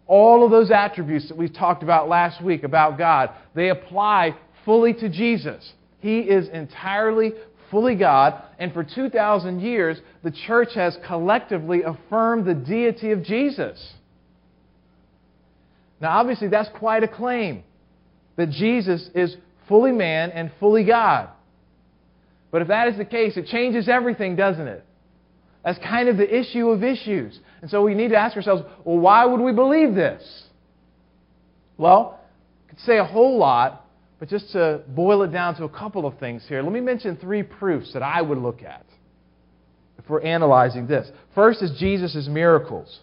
All 0.06 0.44
of 0.44 0.50
those 0.50 0.70
attributes 0.70 1.28
that 1.28 1.38
we 1.38 1.48
talked 1.48 1.82
about 1.82 2.10
last 2.10 2.44
week 2.44 2.62
about 2.62 2.98
God, 2.98 3.30
they 3.54 3.70
apply 3.70 4.36
fully 4.66 4.92
to 4.92 5.08
Jesus. 5.08 5.72
He 6.00 6.18
is 6.18 6.50
entirely 6.50 7.32
fully 7.70 7.94
God, 7.94 8.42
and 8.58 8.72
for 8.72 8.84
2,000 8.84 9.60
years, 9.60 9.98
the 10.22 10.30
church 10.30 10.74
has 10.74 10.98
collectively 11.06 11.82
affirmed 11.82 12.44
the 12.44 12.54
deity 12.54 13.12
of 13.12 13.22
Jesus. 13.22 13.94
Now, 16.00 16.18
obviously, 16.18 16.48
that's 16.48 16.70
quite 16.78 17.02
a 17.02 17.08
claim 17.08 17.62
that 18.36 18.50
Jesus 18.50 19.10
is 19.14 19.36
fully 19.68 19.92
man 19.92 20.30
and 20.30 20.50
fully 20.58 20.84
God. 20.84 21.28
But 22.50 22.62
if 22.62 22.68
that 22.68 22.88
is 22.88 22.96
the 22.96 23.04
case, 23.04 23.36
it 23.36 23.46
changes 23.46 23.88
everything, 23.88 24.34
doesn't 24.34 24.66
it? 24.66 24.84
That's 25.64 25.78
kind 25.78 26.08
of 26.08 26.16
the 26.16 26.38
issue 26.38 26.70
of 26.70 26.82
issues. 26.82 27.38
And 27.60 27.70
so 27.70 27.82
we 27.82 27.94
need 27.94 28.08
to 28.08 28.16
ask 28.16 28.34
ourselves, 28.36 28.62
well, 28.84 28.98
why 28.98 29.26
would 29.26 29.40
we 29.40 29.52
believe 29.52 29.94
this? 29.94 30.44
Well, 31.76 32.18
I 32.66 32.70
could 32.70 32.80
say 32.80 32.98
a 32.98 33.04
whole 33.04 33.38
lot, 33.38 33.84
but 34.20 34.28
just 34.28 34.52
to 34.52 34.82
boil 34.88 35.22
it 35.22 35.32
down 35.32 35.56
to 35.56 35.64
a 35.64 35.68
couple 35.68 36.06
of 36.06 36.18
things 36.18 36.44
here, 36.46 36.62
let 36.62 36.72
me 36.72 36.80
mention 36.80 37.16
three 37.16 37.42
proofs 37.42 37.92
that 37.94 38.02
I 38.02 38.20
would 38.20 38.38
look 38.38 38.62
at 38.62 38.84
if 39.98 40.08
we're 40.08 40.20
analyzing 40.20 40.86
this. 40.86 41.10
First 41.34 41.62
is 41.62 41.72
Jesus' 41.80 42.28
miracles. 42.28 43.00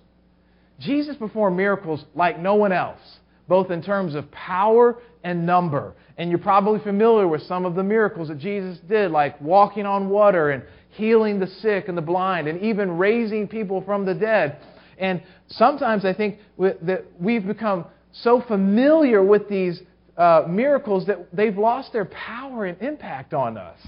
Jesus 0.79 1.15
performed 1.17 1.57
miracles 1.57 2.05
like 2.13 2.39
no 2.39 2.53
one 2.53 2.71
else, 2.71 2.99
both 3.47 3.71
in 3.71 3.81
terms 3.81 4.13
of 4.13 4.29
power 4.31 4.99
and 5.23 5.43
number. 5.43 5.95
And 6.19 6.29
you're 6.29 6.37
probably 6.37 6.79
familiar 6.81 7.27
with 7.27 7.41
some 7.43 7.65
of 7.65 7.73
the 7.73 7.83
miracles 7.83 8.27
that 8.27 8.37
Jesus 8.37 8.77
did, 8.87 9.09
like 9.09 9.41
walking 9.41 9.87
on 9.87 10.09
water 10.09 10.51
and 10.51 10.61
healing 10.91 11.39
the 11.39 11.47
sick 11.47 11.87
and 11.87 11.97
the 11.97 12.01
blind, 12.01 12.47
and 12.47 12.61
even 12.61 12.95
raising 12.95 13.47
people 13.47 13.81
from 13.81 14.05
the 14.05 14.13
dead. 14.13 14.57
And 14.99 15.23
sometimes 15.47 16.05
I 16.05 16.13
think 16.13 16.37
that 16.59 17.05
we've 17.19 17.45
become 17.45 17.85
so 18.11 18.41
familiar 18.47 19.23
with 19.23 19.49
these 19.49 19.81
uh, 20.17 20.45
miracles 20.47 21.05
that 21.07 21.33
they've 21.33 21.57
lost 21.57 21.93
their 21.93 22.05
power 22.05 22.65
and 22.65 22.81
impact 22.81 23.33
on 23.33 23.57
us. 23.57 23.79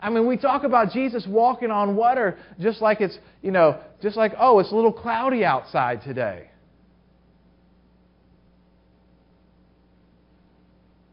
I 0.00 0.10
mean, 0.10 0.26
we 0.26 0.36
talk 0.36 0.64
about 0.64 0.92
Jesus 0.92 1.26
walking 1.28 1.70
on 1.70 1.96
water 1.96 2.38
just 2.60 2.80
like 2.80 3.00
it's, 3.00 3.18
you 3.42 3.50
know, 3.50 3.80
just 4.00 4.16
like, 4.16 4.32
oh, 4.38 4.58
it's 4.60 4.70
a 4.70 4.74
little 4.74 4.92
cloudy 4.92 5.44
outside 5.44 6.02
today. 6.02 6.50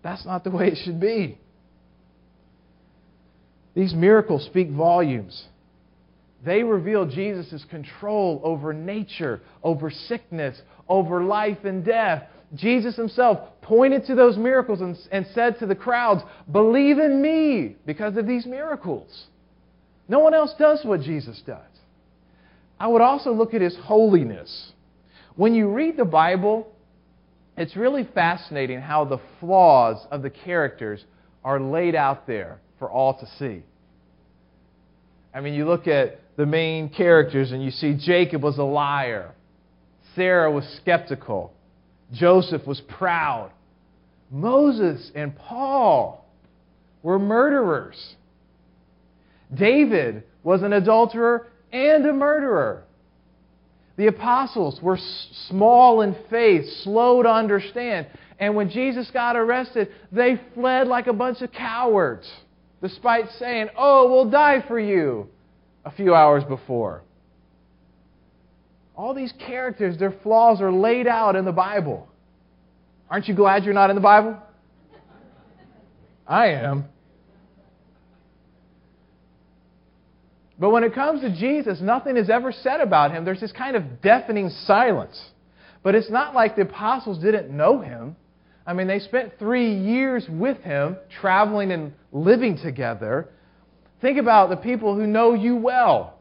That's 0.04 0.26
not 0.26 0.44
the 0.44 0.52
way 0.52 0.68
it 0.68 0.78
should 0.84 1.00
be. 1.00 1.40
These 3.74 3.94
miracles 3.94 4.46
speak 4.46 4.70
volumes. 4.70 5.48
They 6.46 6.62
reveal 6.62 7.08
Jesus' 7.08 7.66
control 7.72 8.40
over 8.44 8.72
nature, 8.72 9.42
over 9.64 9.90
sickness, 9.90 10.62
over 10.88 11.24
life 11.24 11.58
and 11.64 11.84
death. 11.84 12.24
Jesus 12.54 12.96
himself 12.96 13.40
pointed 13.66 14.06
to 14.06 14.14
those 14.14 14.38
miracles 14.38 14.80
and, 14.82 14.96
and, 15.12 15.26
said 15.34 15.58
to 15.58 15.66
the 15.66 15.74
crowds, 15.74 16.22
Believe 16.52 17.00
in 17.00 17.20
me 17.20 17.76
because 17.86 18.16
of 18.16 18.28
these 18.28 18.46
miracles. 18.46 19.26
No 20.08 20.20
one 20.20 20.36
else 20.36 20.54
does 20.60 20.86
what 20.86 21.02
Jesus 21.02 21.42
does. 21.48 21.66
I 22.80 22.88
would 22.88 23.02
also 23.02 23.34
look 23.34 23.56
at 23.56 23.62
his 23.62 23.76
holiness. 23.76 24.72
When 25.36 25.56
you 25.56 25.70
read 25.70 25.98
the 25.98 26.06
Bible, 26.06 26.72
it's 27.58 27.76
really 27.76 28.08
fascinating 28.14 28.82
how 28.82 29.04
the 29.04 29.18
flaws 29.40 30.06
of 30.12 30.22
the 30.22 30.30
characters 30.30 31.04
are 31.44 31.60
laid 31.60 31.96
out 31.96 32.28
there 32.28 32.60
for 32.78 32.92
all 32.92 33.18
to 33.18 33.26
see. 33.40 33.64
I 35.34 35.42
mean, 35.42 35.56
you 35.56 35.66
look 35.66 35.88
at 35.88 36.20
the 36.38 36.46
main 36.46 36.88
characters 36.90 37.52
and 37.52 37.64
you 37.64 37.72
see 37.72 37.98
Jacob 37.98 38.44
was 38.44 38.60
a 38.60 38.64
liar, 38.64 39.34
Sarah 40.14 40.52
was 40.52 40.66
skeptical, 40.82 41.52
Joseph 42.14 42.66
was 42.66 42.82
proud. 42.82 43.52
Moses 44.32 45.12
and 45.16 45.36
Paul 45.36 46.26
were 47.04 47.20
murderers. 47.20 48.16
David 49.54 50.24
was 50.44 50.64
an 50.64 50.74
adulterer 50.74 51.48
and 51.72 52.06
a 52.06 52.14
murderer. 52.14 52.84
The 53.98 54.08
apostles 54.08 54.82
were 54.82 55.00
small 55.48 56.02
in 56.02 56.16
faith, 56.30 56.66
slow 56.84 57.24
to 57.24 57.30
understand. 57.30 58.08
And 58.40 58.56
when 58.56 58.70
Jesus 58.70 59.10
got 59.12 59.36
arrested, 59.38 59.90
they 60.12 60.42
fled 60.54 60.88
like 60.88 61.08
a 61.08 61.14
bunch 61.14 61.42
of 61.42 61.52
cowards, 61.52 62.30
despite 62.82 63.32
saying, 63.40 63.70
Oh, 63.78 64.12
we'll 64.12 64.30
die 64.30 64.64
for 64.68 64.80
you 64.80 65.30
a 65.86 65.92
few 65.92 66.14
hours 66.14 66.44
before. 66.44 67.04
All 68.98 69.14
these 69.14 69.34
characters, 69.46 69.98
their 69.98 70.12
flaws 70.24 70.62
are 70.62 70.72
laid 70.72 71.06
out 71.08 71.36
in 71.36 71.44
the 71.44 71.52
Bible. 71.52 72.08
Aren't 73.10 73.28
you 73.28 73.36
glad 73.36 73.66
you're 73.66 73.74
not 73.74 73.90
in 73.90 73.96
the 73.96 74.02
Bible? 74.02 74.38
I 76.28 76.48
am. 76.48 76.86
But 80.58 80.70
when 80.70 80.84
it 80.86 80.94
comes 80.94 81.22
to 81.22 81.30
Jesus, 81.30 81.82
nothing 81.82 82.16
is 82.16 82.30
ever 82.30 82.52
said 82.52 82.80
about 82.80 83.12
him. 83.12 83.26
There's 83.26 83.42
this 83.42 83.52
kind 83.52 83.76
of 83.76 84.02
deafening 84.02 84.50
silence. 84.50 85.22
But 85.84 85.96
it's 85.96 86.10
not 86.10 86.34
like 86.34 86.56
the 86.56 86.64
apostles 86.64 87.20
didn't 87.20 87.56
know 87.56 87.82
him. 87.82 88.16
I 88.66 88.74
mean, 88.74 88.88
they 88.88 89.00
spent 89.00 89.34
three 89.38 89.76
years 89.76 90.26
with 90.30 90.58
him, 90.62 90.98
traveling 91.22 91.72
and 91.72 91.94
living 92.12 92.58
together. 92.58 93.30
Think 94.02 94.18
about 94.18 94.50
the 94.50 94.56
people 94.56 94.96
who 94.96 95.06
know 95.06 95.34
you 95.34 95.58
well 95.58 96.15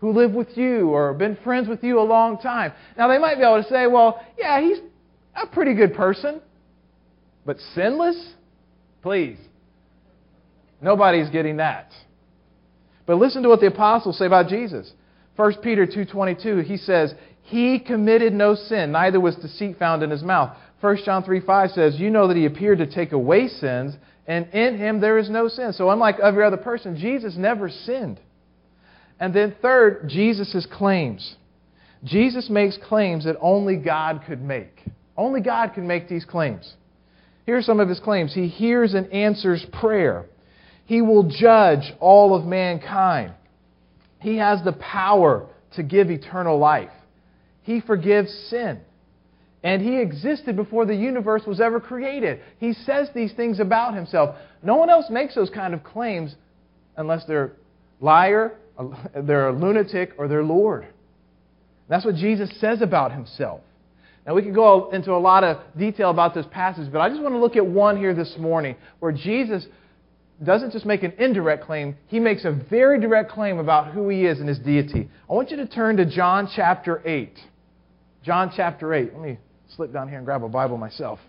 who 0.00 0.12
live 0.12 0.32
with 0.32 0.56
you 0.56 0.90
or 0.90 1.14
been 1.14 1.36
friends 1.42 1.68
with 1.68 1.82
you 1.82 1.98
a 2.00 2.02
long 2.02 2.38
time. 2.38 2.72
Now, 2.98 3.08
they 3.08 3.18
might 3.18 3.36
be 3.36 3.42
able 3.42 3.62
to 3.62 3.68
say, 3.68 3.86
well, 3.86 4.24
yeah, 4.38 4.60
he's 4.60 4.78
a 5.34 5.46
pretty 5.46 5.74
good 5.74 5.94
person, 5.94 6.40
but 7.44 7.58
sinless? 7.74 8.34
Please. 9.02 9.38
Nobody's 10.80 11.30
getting 11.30 11.56
that. 11.58 11.92
But 13.06 13.16
listen 13.16 13.42
to 13.44 13.48
what 13.48 13.60
the 13.60 13.68
apostles 13.68 14.18
say 14.18 14.26
about 14.26 14.48
Jesus. 14.48 14.92
1 15.36 15.54
Peter 15.62 15.86
2:22, 15.86 16.62
he 16.64 16.76
says, 16.76 17.14
"He 17.42 17.78
committed 17.78 18.32
no 18.32 18.54
sin, 18.54 18.92
neither 18.92 19.20
was 19.20 19.36
deceit 19.36 19.78
found 19.78 20.02
in 20.02 20.10
his 20.10 20.22
mouth." 20.22 20.56
1 20.80 21.04
John 21.04 21.22
3:5 21.22 21.70
says, 21.70 22.00
"You 22.00 22.10
know 22.10 22.26
that 22.26 22.36
he 22.36 22.46
appeared 22.46 22.78
to 22.78 22.86
take 22.86 23.12
away 23.12 23.48
sins, 23.48 23.96
and 24.26 24.48
in 24.52 24.76
him 24.76 25.00
there 25.00 25.18
is 25.18 25.30
no 25.30 25.46
sin." 25.48 25.72
So 25.72 25.90
unlike 25.90 26.18
every 26.18 26.42
other 26.42 26.56
person, 26.56 26.96
Jesus 26.96 27.36
never 27.36 27.68
sinned. 27.68 28.18
And 29.18 29.32
then, 29.34 29.54
third, 29.62 30.08
Jesus' 30.08 30.66
claims. 30.70 31.36
Jesus 32.04 32.50
makes 32.50 32.76
claims 32.76 33.24
that 33.24 33.36
only 33.40 33.76
God 33.76 34.22
could 34.26 34.42
make. 34.42 34.82
Only 35.16 35.40
God 35.40 35.72
can 35.74 35.86
make 35.86 36.08
these 36.08 36.24
claims. 36.24 36.74
Here 37.46 37.56
are 37.56 37.62
some 37.62 37.80
of 37.80 37.88
his 37.88 38.00
claims 38.00 38.34
He 38.34 38.48
hears 38.48 38.94
and 38.94 39.10
answers 39.12 39.64
prayer, 39.72 40.26
He 40.84 41.00
will 41.00 41.28
judge 41.28 41.92
all 42.00 42.34
of 42.34 42.44
mankind, 42.44 43.32
He 44.20 44.36
has 44.36 44.62
the 44.64 44.72
power 44.72 45.48
to 45.74 45.82
give 45.82 46.10
eternal 46.10 46.58
life, 46.58 46.90
He 47.62 47.80
forgives 47.80 48.32
sin. 48.50 48.80
And 49.62 49.82
he 49.82 49.98
existed 49.98 50.54
before 50.54 50.86
the 50.86 50.94
universe 50.94 51.42
was 51.44 51.60
ever 51.60 51.80
created. 51.80 52.40
He 52.60 52.72
says 52.72 53.08
these 53.12 53.32
things 53.32 53.58
about 53.58 53.94
himself. 53.94 54.36
No 54.62 54.76
one 54.76 54.88
else 54.90 55.06
makes 55.10 55.34
those 55.34 55.50
kind 55.50 55.74
of 55.74 55.82
claims 55.82 56.36
unless 56.96 57.24
they're 57.24 57.50
liar 58.00 58.52
they're 59.22 59.48
a 59.48 59.52
lunatic 59.52 60.12
or 60.18 60.28
they're 60.28 60.44
Lord. 60.44 60.86
That's 61.88 62.04
what 62.04 62.16
Jesus 62.16 62.50
says 62.60 62.82
about 62.82 63.12
himself. 63.12 63.60
Now, 64.26 64.34
we 64.34 64.42
could 64.42 64.54
go 64.54 64.90
into 64.90 65.12
a 65.12 65.18
lot 65.18 65.44
of 65.44 65.58
detail 65.78 66.10
about 66.10 66.34
this 66.34 66.46
passage, 66.50 66.92
but 66.92 66.98
I 66.98 67.08
just 67.08 67.22
want 67.22 67.34
to 67.34 67.38
look 67.38 67.54
at 67.54 67.64
one 67.64 67.96
here 67.96 68.12
this 68.12 68.34
morning 68.38 68.74
where 68.98 69.12
Jesus 69.12 69.66
doesn't 70.44 70.72
just 70.72 70.84
make 70.84 71.02
an 71.02 71.12
indirect 71.18 71.64
claim, 71.64 71.96
he 72.08 72.20
makes 72.20 72.44
a 72.44 72.50
very 72.50 73.00
direct 73.00 73.30
claim 73.30 73.58
about 73.58 73.92
who 73.92 74.08
he 74.08 74.26
is 74.26 74.38
and 74.38 74.48
his 74.48 74.58
deity. 74.58 75.08
I 75.30 75.32
want 75.32 75.50
you 75.50 75.56
to 75.58 75.66
turn 75.66 75.96
to 75.96 76.04
John 76.04 76.48
chapter 76.54 77.00
8. 77.06 77.38
John 78.22 78.52
chapter 78.54 78.92
8. 78.92 79.12
Let 79.14 79.22
me 79.22 79.38
slip 79.76 79.92
down 79.92 80.08
here 80.08 80.18
and 80.18 80.26
grab 80.26 80.42
a 80.42 80.48
Bible 80.48 80.76
myself. 80.76 81.20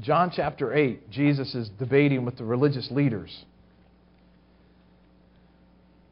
John 0.00 0.30
chapter 0.34 0.72
8, 0.74 1.10
Jesus 1.10 1.54
is 1.54 1.68
debating 1.78 2.24
with 2.24 2.36
the 2.36 2.44
religious 2.44 2.90
leaders. 2.90 3.44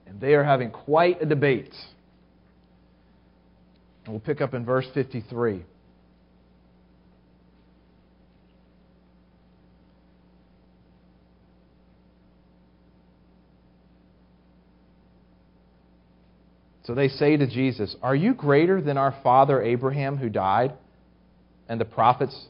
And 0.06 0.20
they 0.20 0.34
are 0.34 0.44
having 0.44 0.70
quite 0.70 1.22
a 1.22 1.26
debate. 1.26 1.74
And 4.04 4.14
we'll 4.14 4.20
pick 4.20 4.40
up 4.40 4.54
in 4.54 4.64
verse 4.64 4.86
53. 4.94 5.64
So 16.86 16.94
they 16.94 17.08
say 17.08 17.36
to 17.36 17.48
Jesus, 17.48 17.96
Are 18.00 18.14
you 18.14 18.32
greater 18.32 18.80
than 18.80 18.96
our 18.96 19.14
father 19.22 19.60
Abraham 19.60 20.16
who 20.16 20.28
died, 20.28 20.72
and 21.68 21.80
the 21.80 21.84
prophets 21.84 22.46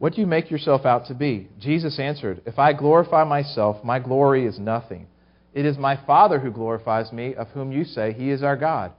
what 0.00 0.14
do 0.14 0.22
you 0.22 0.26
make 0.26 0.50
yourself 0.50 0.86
out 0.86 1.08
to 1.08 1.14
be? 1.14 1.48
Jesus 1.58 1.98
answered, 1.98 2.40
If 2.46 2.58
I 2.58 2.72
glorify 2.72 3.22
myself, 3.24 3.84
my 3.84 3.98
glory 3.98 4.46
is 4.46 4.58
nothing. 4.58 5.06
It 5.52 5.66
is 5.66 5.76
my 5.76 5.98
Father 6.06 6.38
who 6.38 6.50
glorifies 6.50 7.12
me, 7.12 7.34
of 7.34 7.48
whom 7.48 7.70
you 7.70 7.84
say 7.84 8.14
he 8.14 8.30
is 8.30 8.42
our 8.42 8.56
God. 8.56 8.92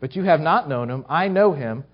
But 0.00 0.16
you 0.16 0.24
have 0.24 0.40
not 0.40 0.68
known 0.68 0.90
him. 0.90 1.04
I 1.08 1.28
know 1.28 1.52
him. 1.52 1.84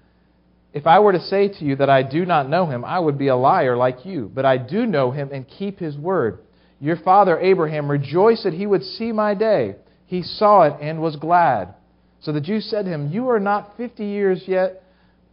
If 0.73 0.87
I 0.87 1.01
were 1.01 1.13
to 1.13 1.21
say 1.21 1.49
to 1.49 1.65
you 1.67 1.77
that 1.77 1.91
I 1.91 2.03
do 2.03 2.25
not 2.25 2.49
know 2.49 2.65
him, 2.65 2.83
I 2.83 2.99
would 2.99 3.19
be 3.19 3.29
a 3.29 3.37
liar 3.37 3.77
like 3.77 4.07
you. 4.07 4.31
But 4.35 4.47
I 4.47 4.57
do 4.57 4.87
know 4.87 5.11
him 5.11 5.29
and 5.35 5.47
keep 5.47 5.79
his 5.79 5.99
word. 5.99 6.39
Your 6.81 6.97
father 6.97 7.39
Abraham 7.39 7.91
rejoiced 7.91 8.45
that 8.45 8.55
he 8.55 8.67
would 8.67 8.85
see 8.85 9.13
my 9.13 9.35
day, 9.35 9.77
he 10.07 10.23
saw 10.23 10.63
it 10.63 10.81
and 10.81 11.03
was 11.03 11.17
glad. 11.17 11.75
So 12.21 12.33
the 12.33 12.41
Jews 12.41 12.65
said 12.71 12.87
to 12.87 12.91
him, 12.91 13.11
You 13.13 13.29
are 13.29 13.41
not 13.41 13.77
fifty 13.77 14.07
years 14.07 14.45
yet 14.47 14.83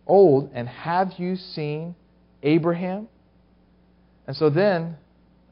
old, 0.05 0.51
and 0.53 0.67
have 0.67 1.13
you 1.17 1.37
seen 1.37 1.95
Abraham? 2.41 3.07
And 4.27 4.35
so 4.35 4.49
then, 4.49 4.97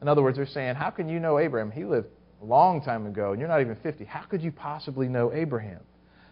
in 0.00 0.08
other 0.08 0.22
words, 0.22 0.36
they're 0.36 0.46
saying, 0.46 0.76
How 0.76 0.90
can 0.90 1.08
you 1.08 1.20
know 1.20 1.38
Abraham? 1.38 1.70
He 1.70 1.84
lived 1.84 2.08
a 2.40 2.44
long 2.44 2.82
time 2.82 3.06
ago, 3.06 3.32
and 3.32 3.40
you're 3.40 3.48
not 3.48 3.60
even 3.60 3.76
50. 3.76 4.04
How 4.04 4.22
could 4.22 4.42
you 4.42 4.52
possibly 4.52 5.08
know 5.08 5.32
Abraham? 5.32 5.80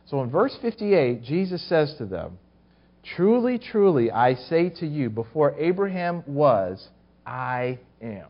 So 0.07 0.23
in 0.23 0.31
verse 0.31 0.57
58, 0.61 1.23
Jesus 1.23 1.63
says 1.69 1.95
to 1.99 2.07
them, 2.07 2.39
Truly, 3.17 3.59
truly, 3.59 4.11
I 4.11 4.35
say 4.35 4.71
to 4.81 4.87
you, 4.87 5.09
before 5.09 5.55
Abraham 5.59 6.23
was, 6.27 6.89
I 7.27 7.79
am. 8.03 8.27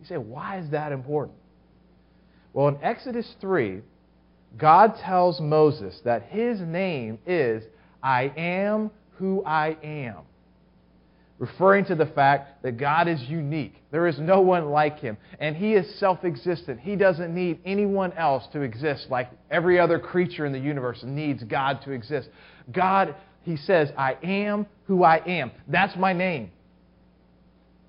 You 0.00 0.06
say, 0.06 0.16
why 0.16 0.58
is 0.58 0.70
that 0.70 0.92
important? 0.92 1.36
Well, 2.52 2.68
in 2.68 2.78
Exodus 2.82 3.34
3, 3.40 3.80
God 4.56 4.94
tells 5.04 5.40
Moses 5.40 6.00
that 6.04 6.22
his 6.24 6.60
name 6.60 7.18
is 7.26 7.64
I 8.02 8.32
am 8.36 8.90
who 9.16 9.44
I 9.44 9.76
am 9.82 10.18
referring 11.38 11.84
to 11.84 11.94
the 11.94 12.06
fact 12.06 12.62
that 12.62 12.78
God 12.78 13.08
is 13.08 13.20
unique. 13.22 13.74
There 13.90 14.06
is 14.06 14.18
no 14.18 14.40
one 14.40 14.70
like 14.70 14.98
him. 14.98 15.16
And 15.38 15.56
he 15.56 15.74
is 15.74 15.98
self 15.98 16.24
existent. 16.24 16.80
He 16.80 16.96
doesn't 16.96 17.34
need 17.34 17.60
anyone 17.64 18.12
else 18.12 18.44
to 18.52 18.62
exist 18.62 19.06
like 19.10 19.30
every 19.50 19.78
other 19.78 19.98
creature 19.98 20.46
in 20.46 20.52
the 20.52 20.58
universe 20.58 21.00
needs 21.04 21.42
God 21.44 21.80
to 21.84 21.92
exist. 21.92 22.28
God, 22.72 23.14
he 23.42 23.56
says, 23.56 23.90
I 23.96 24.16
am 24.22 24.66
who 24.86 25.04
I 25.04 25.18
am. 25.26 25.52
That's 25.68 25.96
my 25.96 26.12
name. 26.12 26.50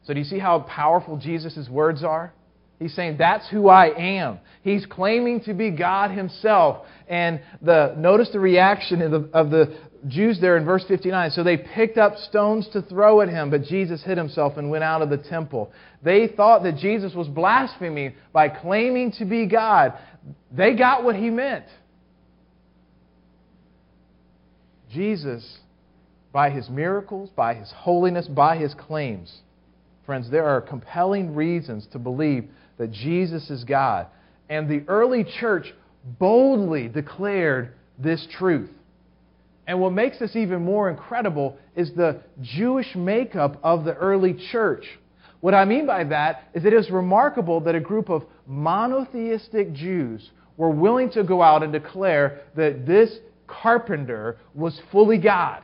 So 0.05 0.13
do 0.13 0.19
you 0.19 0.25
see 0.25 0.39
how 0.39 0.59
powerful 0.61 1.17
Jesus' 1.17 1.67
words 1.69 2.03
are? 2.03 2.33
He's 2.79 2.95
saying, 2.95 3.17
That's 3.17 3.47
who 3.49 3.67
I 3.67 3.87
am. 3.97 4.39
He's 4.61 4.85
claiming 4.85 5.41
to 5.41 5.53
be 5.53 5.69
God 5.69 6.11
himself. 6.11 6.85
And 7.07 7.41
the, 7.61 7.93
notice 7.97 8.29
the 8.31 8.39
reaction 8.39 9.01
of 9.01 9.11
the, 9.11 9.29
of 9.33 9.49
the 9.49 9.77
Jews 10.07 10.39
there 10.39 10.57
in 10.57 10.65
verse 10.65 10.83
59. 10.87 11.31
So 11.31 11.43
they 11.43 11.57
picked 11.57 11.97
up 11.97 12.17
stones 12.17 12.67
to 12.69 12.81
throw 12.81 13.21
at 13.21 13.29
him, 13.29 13.49
but 13.49 13.63
Jesus 13.63 14.01
hid 14.03 14.17
himself 14.17 14.57
and 14.57 14.69
went 14.69 14.83
out 14.83 15.01
of 15.01 15.09
the 15.09 15.17
temple. 15.17 15.71
They 16.03 16.27
thought 16.27 16.63
that 16.63 16.77
Jesus 16.77 17.13
was 17.13 17.27
blaspheming 17.27 18.13
by 18.31 18.49
claiming 18.49 19.11
to 19.13 19.25
be 19.25 19.45
God. 19.45 19.93
They 20.51 20.75
got 20.75 21.03
what 21.03 21.15
he 21.15 21.29
meant. 21.29 21.65
Jesus, 24.91 25.59
by 26.31 26.49
his 26.49 26.69
miracles, 26.69 27.29
by 27.35 27.53
his 27.53 27.71
holiness, 27.71 28.27
by 28.27 28.57
his 28.57 28.73
claims, 28.73 29.41
friends, 30.05 30.29
there 30.31 30.47
are 30.47 30.61
compelling 30.61 31.35
reasons 31.35 31.85
to 31.91 31.99
believe 31.99 32.49
that 32.77 32.91
Jesus 32.91 33.49
is 33.49 33.63
God. 33.63 34.07
And 34.49 34.67
the 34.67 34.83
early 34.87 35.23
church 35.23 35.71
boldly 36.17 36.87
declared 36.87 37.73
this 37.99 38.25
truth. 38.37 38.71
And 39.69 39.79
what 39.79 39.93
makes 39.93 40.17
this 40.17 40.35
even 40.35 40.65
more 40.65 40.89
incredible 40.89 41.55
is 41.75 41.93
the 41.93 42.21
Jewish 42.41 42.95
makeup 42.95 43.59
of 43.61 43.85
the 43.85 43.93
early 43.93 44.33
church. 44.51 44.83
What 45.41 45.53
I 45.53 45.63
mean 45.63 45.85
by 45.85 46.05
that 46.05 46.49
is 46.55 46.65
it 46.65 46.73
is 46.73 46.89
remarkable 46.89 47.59
that 47.59 47.75
a 47.75 47.79
group 47.79 48.09
of 48.09 48.23
monotheistic 48.47 49.71
Jews 49.73 50.31
were 50.57 50.71
willing 50.71 51.11
to 51.11 51.23
go 51.23 51.43
out 51.43 51.61
and 51.61 51.71
declare 51.71 52.41
that 52.55 52.87
this 52.87 53.15
carpenter 53.45 54.37
was 54.55 54.81
fully 54.91 55.19
God. 55.19 55.61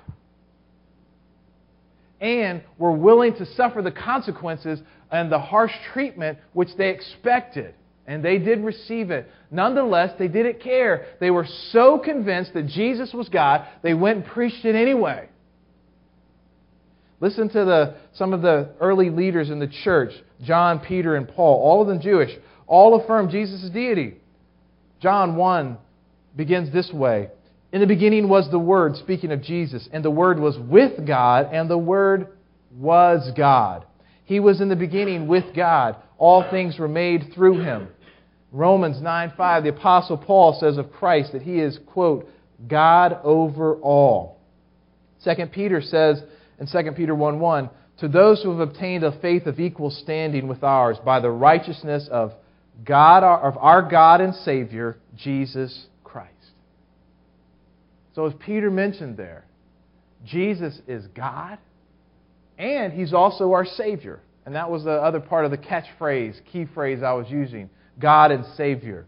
And 2.21 2.61
were 2.77 2.91
willing 2.91 3.33
to 3.37 3.45
suffer 3.55 3.81
the 3.81 3.91
consequences 3.91 4.81
and 5.09 5.31
the 5.31 5.39
harsh 5.39 5.73
treatment 5.93 6.37
which 6.53 6.69
they 6.77 6.89
expected. 6.89 7.73
And 8.07 8.23
they 8.23 8.37
did 8.37 8.59
receive 8.59 9.09
it. 9.09 9.27
Nonetheless, 9.49 10.13
they 10.19 10.27
didn't 10.27 10.61
care. 10.61 11.07
They 11.19 11.31
were 11.31 11.47
so 11.71 11.97
convinced 11.97 12.53
that 12.53 12.67
Jesus 12.67 13.13
was 13.13 13.29
God, 13.29 13.65
they 13.81 13.93
went 13.93 14.17
and 14.17 14.25
preached 14.25 14.63
it 14.63 14.75
anyway. 14.75 15.29
Listen 17.19 17.47
to 17.49 17.65
the, 17.65 17.95
some 18.13 18.33
of 18.33 18.41
the 18.41 18.69
early 18.79 19.09
leaders 19.09 19.49
in 19.49 19.59
the 19.59 19.71
church 19.83 20.11
John, 20.43 20.79
Peter, 20.79 21.15
and 21.15 21.27
Paul, 21.27 21.61
all 21.61 21.81
of 21.81 21.87
them 21.87 22.01
Jewish, 22.01 22.31
all 22.67 23.01
affirm 23.01 23.29
Jesus' 23.29 23.69
deity. 23.69 24.17
John 25.01 25.35
1 25.35 25.77
begins 26.35 26.71
this 26.73 26.91
way 26.91 27.29
In 27.71 27.79
the 27.79 27.87
beginning 27.87 28.27
was 28.27 28.49
the 28.51 28.59
Word, 28.59 28.97
speaking 28.97 29.31
of 29.31 29.41
Jesus, 29.41 29.87
and 29.91 30.03
the 30.03 30.11
Word 30.11 30.39
was 30.39 30.57
with 30.59 31.07
God, 31.07 31.49
and 31.53 31.69
the 31.69 31.77
Word 31.77 32.27
was 32.75 33.31
God. 33.35 33.85
He 34.25 34.39
was 34.39 34.59
in 34.59 34.69
the 34.69 34.75
beginning 34.75 35.27
with 35.27 35.55
God. 35.55 35.95
All 36.17 36.49
things 36.49 36.77
were 36.79 36.87
made 36.87 37.31
through 37.33 37.61
him. 37.61 37.87
Romans 38.55 39.01
9 39.01 39.33
5, 39.35 39.63
the 39.63 39.69
Apostle 39.69 40.17
Paul 40.17 40.57
says 40.57 40.77
of 40.77 40.89
Christ 40.89 41.33
that 41.33 41.41
he 41.41 41.59
is, 41.59 41.77
quote, 41.87 42.29
God 42.69 43.19
over 43.23 43.75
all. 43.75 44.39
2 45.25 45.47
Peter 45.47 45.81
says 45.81 46.23
in 46.57 46.67
2 46.67 46.91
Peter 46.93 47.13
1 47.13 47.39
1, 47.41 47.69
to 47.99 48.07
those 48.07 48.41
who 48.41 48.57
have 48.57 48.69
obtained 48.69 49.03
a 49.03 49.19
faith 49.19 49.45
of 49.45 49.59
equal 49.59 49.89
standing 49.89 50.47
with 50.47 50.63
ours 50.63 50.97
by 51.03 51.19
the 51.19 51.29
righteousness 51.29 52.07
of 52.09 52.31
God, 52.85 53.23
of 53.23 53.57
our 53.57 53.81
God 53.81 54.21
and 54.21 54.33
Savior, 54.33 54.97
Jesus 55.17 55.87
Christ. 56.05 56.31
So, 58.13 58.25
as 58.25 58.33
Peter 58.45 58.71
mentioned 58.71 59.17
there, 59.17 59.43
Jesus 60.25 60.79
is 60.87 61.05
God 61.07 61.57
and 62.57 62.93
He's 62.93 63.13
also 63.13 63.51
our 63.51 63.65
Savior. 63.65 64.21
And 64.45 64.55
that 64.55 64.71
was 64.71 64.85
the 64.85 64.91
other 64.91 65.19
part 65.19 65.43
of 65.43 65.51
the 65.51 65.57
catchphrase, 65.57 66.39
key 66.49 66.65
phrase 66.73 67.03
I 67.03 67.13
was 67.13 67.29
using 67.29 67.69
God 67.99 68.31
and 68.31 68.45
Savior. 68.57 69.05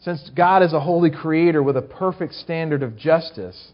Since 0.00 0.30
God 0.36 0.62
is 0.62 0.72
a 0.72 0.80
holy 0.80 1.10
creator 1.10 1.62
with 1.62 1.76
a 1.76 1.82
perfect 1.82 2.34
standard 2.34 2.82
of 2.82 2.96
justice, 2.96 3.72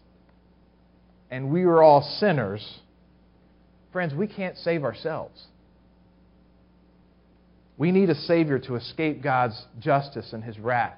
and 1.29 1.51
we 1.51 1.63
are 1.63 1.81
all 1.81 2.01
sinners, 2.19 2.79
friends, 3.91 4.13
we 4.13 4.27
can't 4.27 4.57
save 4.57 4.83
ourselves. 4.83 5.47
We 7.77 7.91
need 7.91 8.09
a 8.09 8.15
Savior 8.15 8.59
to 8.59 8.75
escape 8.75 9.21
God's 9.21 9.61
justice 9.79 10.33
and 10.33 10.43
His 10.43 10.59
wrath. 10.59 10.97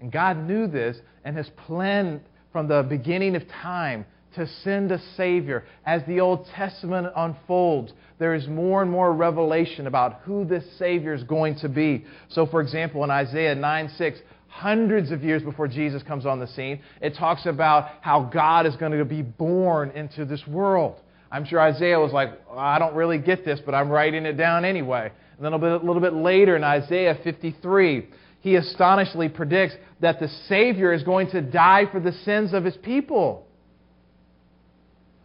And 0.00 0.12
God 0.12 0.36
knew 0.36 0.66
this 0.66 0.98
and 1.24 1.36
has 1.36 1.50
planned 1.66 2.20
from 2.52 2.68
the 2.68 2.82
beginning 2.82 3.36
of 3.36 3.42
time 3.48 4.06
to 4.34 4.46
send 4.62 4.92
a 4.92 5.00
Savior. 5.16 5.64
As 5.84 6.02
the 6.06 6.20
Old 6.20 6.46
Testament 6.54 7.08
unfolds, 7.16 7.92
there 8.20 8.34
is 8.34 8.46
more 8.46 8.82
and 8.82 8.90
more 8.90 9.14
revelation 9.14 9.86
about 9.86 10.20
who 10.24 10.44
this 10.44 10.62
Savior 10.78 11.14
is 11.14 11.24
going 11.24 11.58
to 11.60 11.70
be. 11.70 12.04
So, 12.28 12.46
for 12.46 12.60
example, 12.60 13.02
in 13.02 13.10
Isaiah 13.10 13.54
9 13.54 13.90
6, 13.96 14.18
hundreds 14.46 15.10
of 15.10 15.24
years 15.24 15.42
before 15.42 15.66
Jesus 15.66 16.02
comes 16.02 16.26
on 16.26 16.38
the 16.38 16.46
scene, 16.46 16.82
it 17.00 17.16
talks 17.16 17.46
about 17.46 17.88
how 18.02 18.24
God 18.24 18.66
is 18.66 18.76
going 18.76 18.92
to 18.92 19.04
be 19.06 19.22
born 19.22 19.90
into 19.92 20.26
this 20.26 20.46
world. 20.46 21.00
I'm 21.32 21.46
sure 21.46 21.60
Isaiah 21.60 21.98
was 21.98 22.12
like, 22.12 22.38
I 22.54 22.78
don't 22.78 22.94
really 22.94 23.16
get 23.16 23.42
this, 23.44 23.58
but 23.64 23.74
I'm 23.74 23.88
writing 23.88 24.26
it 24.26 24.34
down 24.34 24.66
anyway. 24.66 25.10
And 25.36 25.44
then 25.44 25.54
a, 25.54 25.58
bit, 25.58 25.72
a 25.72 25.86
little 25.86 26.02
bit 26.02 26.12
later 26.12 26.56
in 26.56 26.62
Isaiah 26.62 27.18
53, 27.24 28.06
he 28.40 28.56
astonishingly 28.56 29.30
predicts 29.30 29.76
that 30.00 30.20
the 30.20 30.28
Savior 30.46 30.92
is 30.92 31.04
going 31.04 31.30
to 31.30 31.40
die 31.40 31.86
for 31.90 32.00
the 32.00 32.12
sins 32.12 32.52
of 32.52 32.64
his 32.64 32.76
people. 32.76 33.46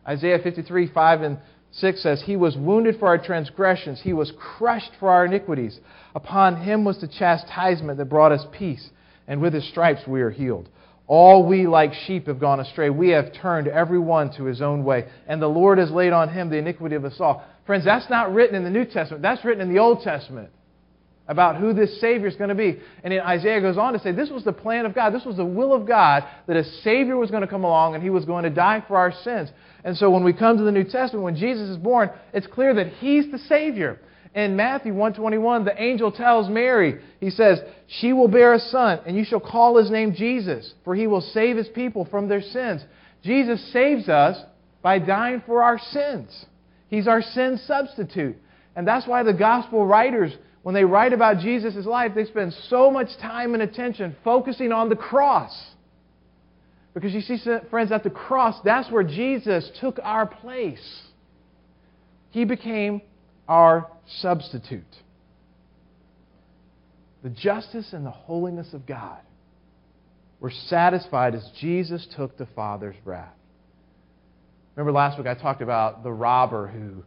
Isaiah 0.07 0.39
53, 0.41 0.91
5 0.93 1.21
and 1.23 1.37
6 1.77 2.01
says, 2.01 2.21
He 2.21 2.35
was 2.35 2.55
wounded 2.55 2.99
for 2.99 3.07
our 3.07 3.17
transgressions, 3.17 4.01
He 4.01 4.13
was 4.13 4.31
crushed 4.37 4.91
for 4.99 5.09
our 5.09 5.25
iniquities. 5.25 5.79
Upon 6.13 6.61
Him 6.61 6.85
was 6.85 6.99
the 7.01 7.07
chastisement 7.07 7.97
that 7.97 8.05
brought 8.05 8.31
us 8.31 8.45
peace, 8.51 8.89
and 9.27 9.41
with 9.41 9.53
His 9.53 9.67
stripes 9.69 10.07
we 10.07 10.21
are 10.21 10.31
healed. 10.31 10.69
All 11.07 11.45
we 11.45 11.67
like 11.67 11.93
sheep 11.93 12.27
have 12.27 12.39
gone 12.39 12.59
astray. 12.59 12.89
We 12.89 13.09
have 13.09 13.31
turned 13.33 13.67
every 13.67 13.99
one 13.99 14.31
to 14.37 14.45
his 14.45 14.61
own 14.61 14.83
way. 14.83 15.07
And 15.27 15.39
the 15.39 15.47
Lord 15.47 15.77
has 15.77 15.91
laid 15.91 16.13
on 16.13 16.29
him 16.29 16.49
the 16.49 16.57
iniquity 16.57 16.95
of 16.95 17.05
us 17.05 17.19
all. 17.19 17.45
Friends, 17.67 17.85
that's 17.85 18.09
not 18.09 18.33
written 18.33 18.55
in 18.55 18.63
the 18.63 18.71
New 18.71 18.85
Testament. 18.85 19.21
That's 19.21 19.43
written 19.45 19.61
in 19.61 19.71
the 19.71 19.79
Old 19.79 20.01
Testament 20.01 20.49
about 21.27 21.57
who 21.57 21.73
this 21.73 21.99
Savior 21.99 22.27
is 22.27 22.35
going 22.35 22.49
to 22.49 22.55
be. 22.55 22.79
And 23.03 23.13
Isaiah 23.13 23.61
goes 23.61 23.77
on 23.77 23.93
to 23.93 23.99
say 23.99 24.11
this 24.11 24.29
was 24.29 24.43
the 24.43 24.53
plan 24.53 24.85
of 24.85 24.93
God. 24.93 25.11
This 25.11 25.25
was 25.25 25.37
the 25.37 25.45
will 25.45 25.73
of 25.73 25.87
God 25.87 26.23
that 26.47 26.55
a 26.55 26.63
Savior 26.63 27.17
was 27.17 27.29
going 27.29 27.41
to 27.41 27.47
come 27.47 27.63
along 27.63 27.95
and 27.95 28.03
he 28.03 28.09
was 28.09 28.25
going 28.25 28.43
to 28.43 28.49
die 28.49 28.83
for 28.87 28.97
our 28.97 29.11
sins. 29.11 29.49
And 29.85 29.95
so 29.95 30.09
when 30.09 30.23
we 30.23 30.33
come 30.33 30.57
to 30.57 30.63
the 30.63 30.71
New 30.71 30.83
Testament, 30.83 31.23
when 31.23 31.37
Jesus 31.37 31.69
is 31.69 31.77
born, 31.77 32.09
it's 32.33 32.47
clear 32.47 32.73
that 32.73 32.87
he's 32.93 33.31
the 33.31 33.37
Savior. 33.37 33.99
In 34.33 34.57
Matthew 34.57 34.93
121, 34.93 35.63
the 35.63 35.81
angel 35.81 36.11
tells 36.11 36.49
Mary, 36.49 36.99
he 37.21 37.29
says, 37.29 37.61
She 37.87 38.11
will 38.11 38.27
bear 38.27 38.53
a 38.53 38.59
son, 38.59 38.99
and 39.05 39.15
you 39.15 39.23
shall 39.23 39.39
call 39.39 39.77
his 39.77 39.89
name 39.89 40.13
Jesus, 40.13 40.73
for 40.83 40.93
he 40.93 41.07
will 41.07 41.21
save 41.21 41.55
his 41.55 41.69
people 41.69 42.03
from 42.03 42.27
their 42.27 42.41
sins. 42.41 42.83
Jesus 43.23 43.71
saves 43.71 44.09
us 44.09 44.37
by 44.81 44.99
dying 44.99 45.41
for 45.45 45.63
our 45.63 45.79
sins. 45.79 46.45
He's 46.89 47.07
our 47.07 47.21
sin 47.21 47.57
substitute. 47.65 48.35
And 48.75 48.85
that's 48.85 49.07
why 49.07 49.23
the 49.23 49.33
gospel 49.33 49.85
writers 49.85 50.35
when 50.65 50.73
they 50.73 50.83
write 50.83 51.13
about 51.13 51.41
Jesus' 51.41 51.85
life, 51.85 52.13
they 52.15 52.25
spend 52.25 52.51
so 52.69 52.89
much 52.89 53.15
time 53.21 53.53
and 53.53 53.61
attention 53.61 54.15
focusing 54.23 54.71
on 54.71 54.89
the 54.89 54.95
cross. 54.95 55.74
Because 56.95 57.13
you 57.13 57.21
see, 57.21 57.37
friends, 57.69 57.91
at 57.91 58.03
the 58.03 58.09
cross, 58.09 58.55
that's 58.63 58.89
where 58.89 59.03
Jesus 59.03 59.69
took 59.79 59.99
our 60.01 60.25
place. 60.25 61.01
He 62.31 62.45
became 62.45 63.01
our 63.47 63.87
substitute. 64.21 64.83
the 67.21 67.29
justice 67.31 67.91
and 67.91 68.05
the 68.05 68.11
holiness 68.11 68.71
of 68.73 68.85
God 68.85 69.19
were 70.39 70.51
satisfied 70.51 71.33
as 71.33 71.49
Jesus 71.59 72.07
took 72.15 72.37
the 72.37 72.45
Father's 72.55 72.95
wrath. 73.03 73.33
Remember 74.75 74.91
last 74.91 75.17
week 75.17 75.25
I 75.25 75.33
talked 75.33 75.63
about 75.63 76.03
the 76.03 76.11
robber 76.11 76.67
who, 76.67 77.03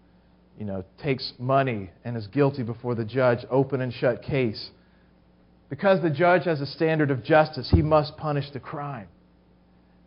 you 0.58 0.64
know, 0.64 0.84
takes 1.00 1.32
money 1.38 1.90
and 2.04 2.16
is 2.16 2.26
guilty 2.26 2.64
before 2.64 2.96
the 2.96 3.04
judge, 3.04 3.46
open 3.48 3.80
and 3.80 3.92
shut 3.92 4.22
case. 4.22 4.70
Because 5.70 6.02
the 6.02 6.10
judge 6.10 6.46
has 6.46 6.60
a 6.60 6.66
standard 6.66 7.12
of 7.12 7.22
justice, 7.22 7.70
he 7.72 7.82
must 7.82 8.16
punish 8.16 8.50
the 8.52 8.58
crime. 8.60 9.06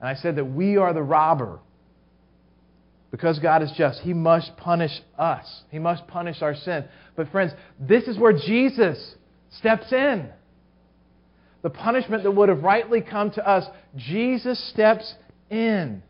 And 0.02 0.10
I 0.10 0.16
said 0.16 0.36
that 0.38 0.46
we 0.46 0.78
are 0.78 0.94
the 0.94 1.04
robber. 1.04 1.60
Because 3.12 3.40
God 3.40 3.62
is 3.62 3.72
just, 3.78 4.02
he 4.02 4.14
must 4.14 4.58
punish 4.58 5.02
us. 5.18 5.64
He 5.70 5.80
must 5.80 6.08
punish 6.08 6.42
our 6.42 6.56
sin. 6.56 6.86
But 7.16 7.30
friends, 7.30 7.52
this 7.80 8.06
is 8.06 8.18
where 8.18 8.34
Jesus 8.34 9.16
steps 9.52 9.92
in. 9.92 10.30
The 11.62 11.70
punishment 11.70 12.24
that 12.24 12.32
would 12.32 12.50
have 12.50 12.64
rightly 12.64 13.02
come 13.02 13.30
to 13.32 13.48
us, 13.48 13.66
Jesus 13.96 14.60
steps 14.70 15.14
in. 15.50 16.02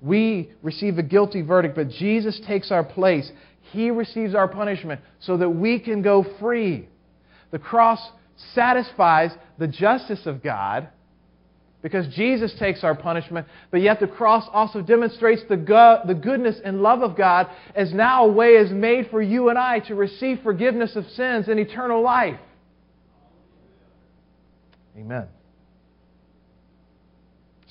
We 0.00 0.50
receive 0.62 0.98
a 0.98 1.02
guilty 1.02 1.42
verdict, 1.42 1.74
but 1.74 1.88
Jesus 1.88 2.38
takes 2.46 2.70
our 2.70 2.84
place. 2.84 3.32
He 3.72 3.90
receives 3.90 4.34
our 4.34 4.46
punishment 4.46 5.00
so 5.18 5.38
that 5.38 5.48
we 5.48 5.80
can 5.80 6.02
go 6.02 6.24
free. 6.38 6.88
The 7.50 7.58
cross 7.58 7.98
satisfies 8.52 9.32
the 9.58 9.66
justice 9.66 10.26
of 10.26 10.42
God 10.42 10.88
because 11.84 12.06
Jesus 12.14 12.54
takes 12.58 12.82
our 12.82 12.94
punishment, 12.94 13.46
but 13.70 13.82
yet 13.82 14.00
the 14.00 14.06
cross 14.06 14.48
also 14.54 14.80
demonstrates 14.80 15.42
the, 15.50 15.56
go- 15.58 16.00
the 16.06 16.14
goodness 16.14 16.58
and 16.64 16.80
love 16.80 17.02
of 17.02 17.14
God 17.14 17.46
as 17.74 17.92
now 17.92 18.24
a 18.24 18.32
way 18.32 18.52
is 18.52 18.70
made 18.70 19.10
for 19.10 19.20
you 19.20 19.50
and 19.50 19.58
I 19.58 19.80
to 19.80 19.94
receive 19.94 20.40
forgiveness 20.42 20.96
of 20.96 21.06
sins 21.10 21.46
and 21.46 21.60
eternal 21.60 22.00
life. 22.00 22.40
Amen. 24.96 25.26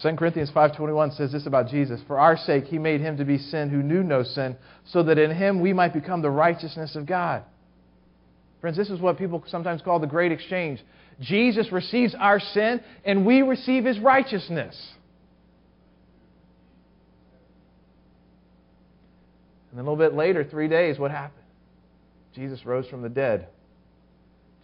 2 0.03 0.15
Corinthians 0.15 0.51
5:21 0.51 1.13
says 1.13 1.31
this 1.31 1.47
about 1.47 1.69
Jesus, 1.69 1.99
"For 2.03 2.19
our 2.19 2.37
sake 2.37 2.65
he 2.65 2.77
made 2.77 3.01
him 3.01 3.17
to 3.17 3.25
be 3.25 3.39
sin 3.39 3.69
who 3.69 3.81
knew 3.81 4.03
no 4.03 4.21
sin, 4.21 4.57
so 4.83 5.01
that 5.01 5.17
in 5.17 5.31
him 5.31 5.59
we 5.59 5.73
might 5.73 5.91
become 5.91 6.21
the 6.21 6.29
righteousness 6.29 6.95
of 6.95 7.07
God." 7.07 7.41
Friends, 8.61 8.77
this 8.77 8.91
is 8.91 8.99
what 8.99 9.17
people 9.17 9.43
sometimes 9.47 9.81
call 9.81 9.97
the 9.97 10.05
great 10.05 10.31
exchange. 10.31 10.83
Jesus 11.19 11.71
receives 11.71 12.15
our 12.15 12.39
sin, 12.39 12.81
and 13.05 13.25
we 13.25 13.41
receive 13.41 13.85
his 13.85 13.99
righteousness. 13.99 14.75
And 19.71 19.79
then 19.79 19.85
a 19.85 19.89
little 19.91 20.09
bit 20.09 20.15
later, 20.15 20.43
three 20.43 20.67
days, 20.67 20.99
what 20.99 21.11
happened? 21.11 21.43
Jesus 22.35 22.65
rose 22.65 22.87
from 22.87 23.01
the 23.01 23.09
dead 23.09 23.47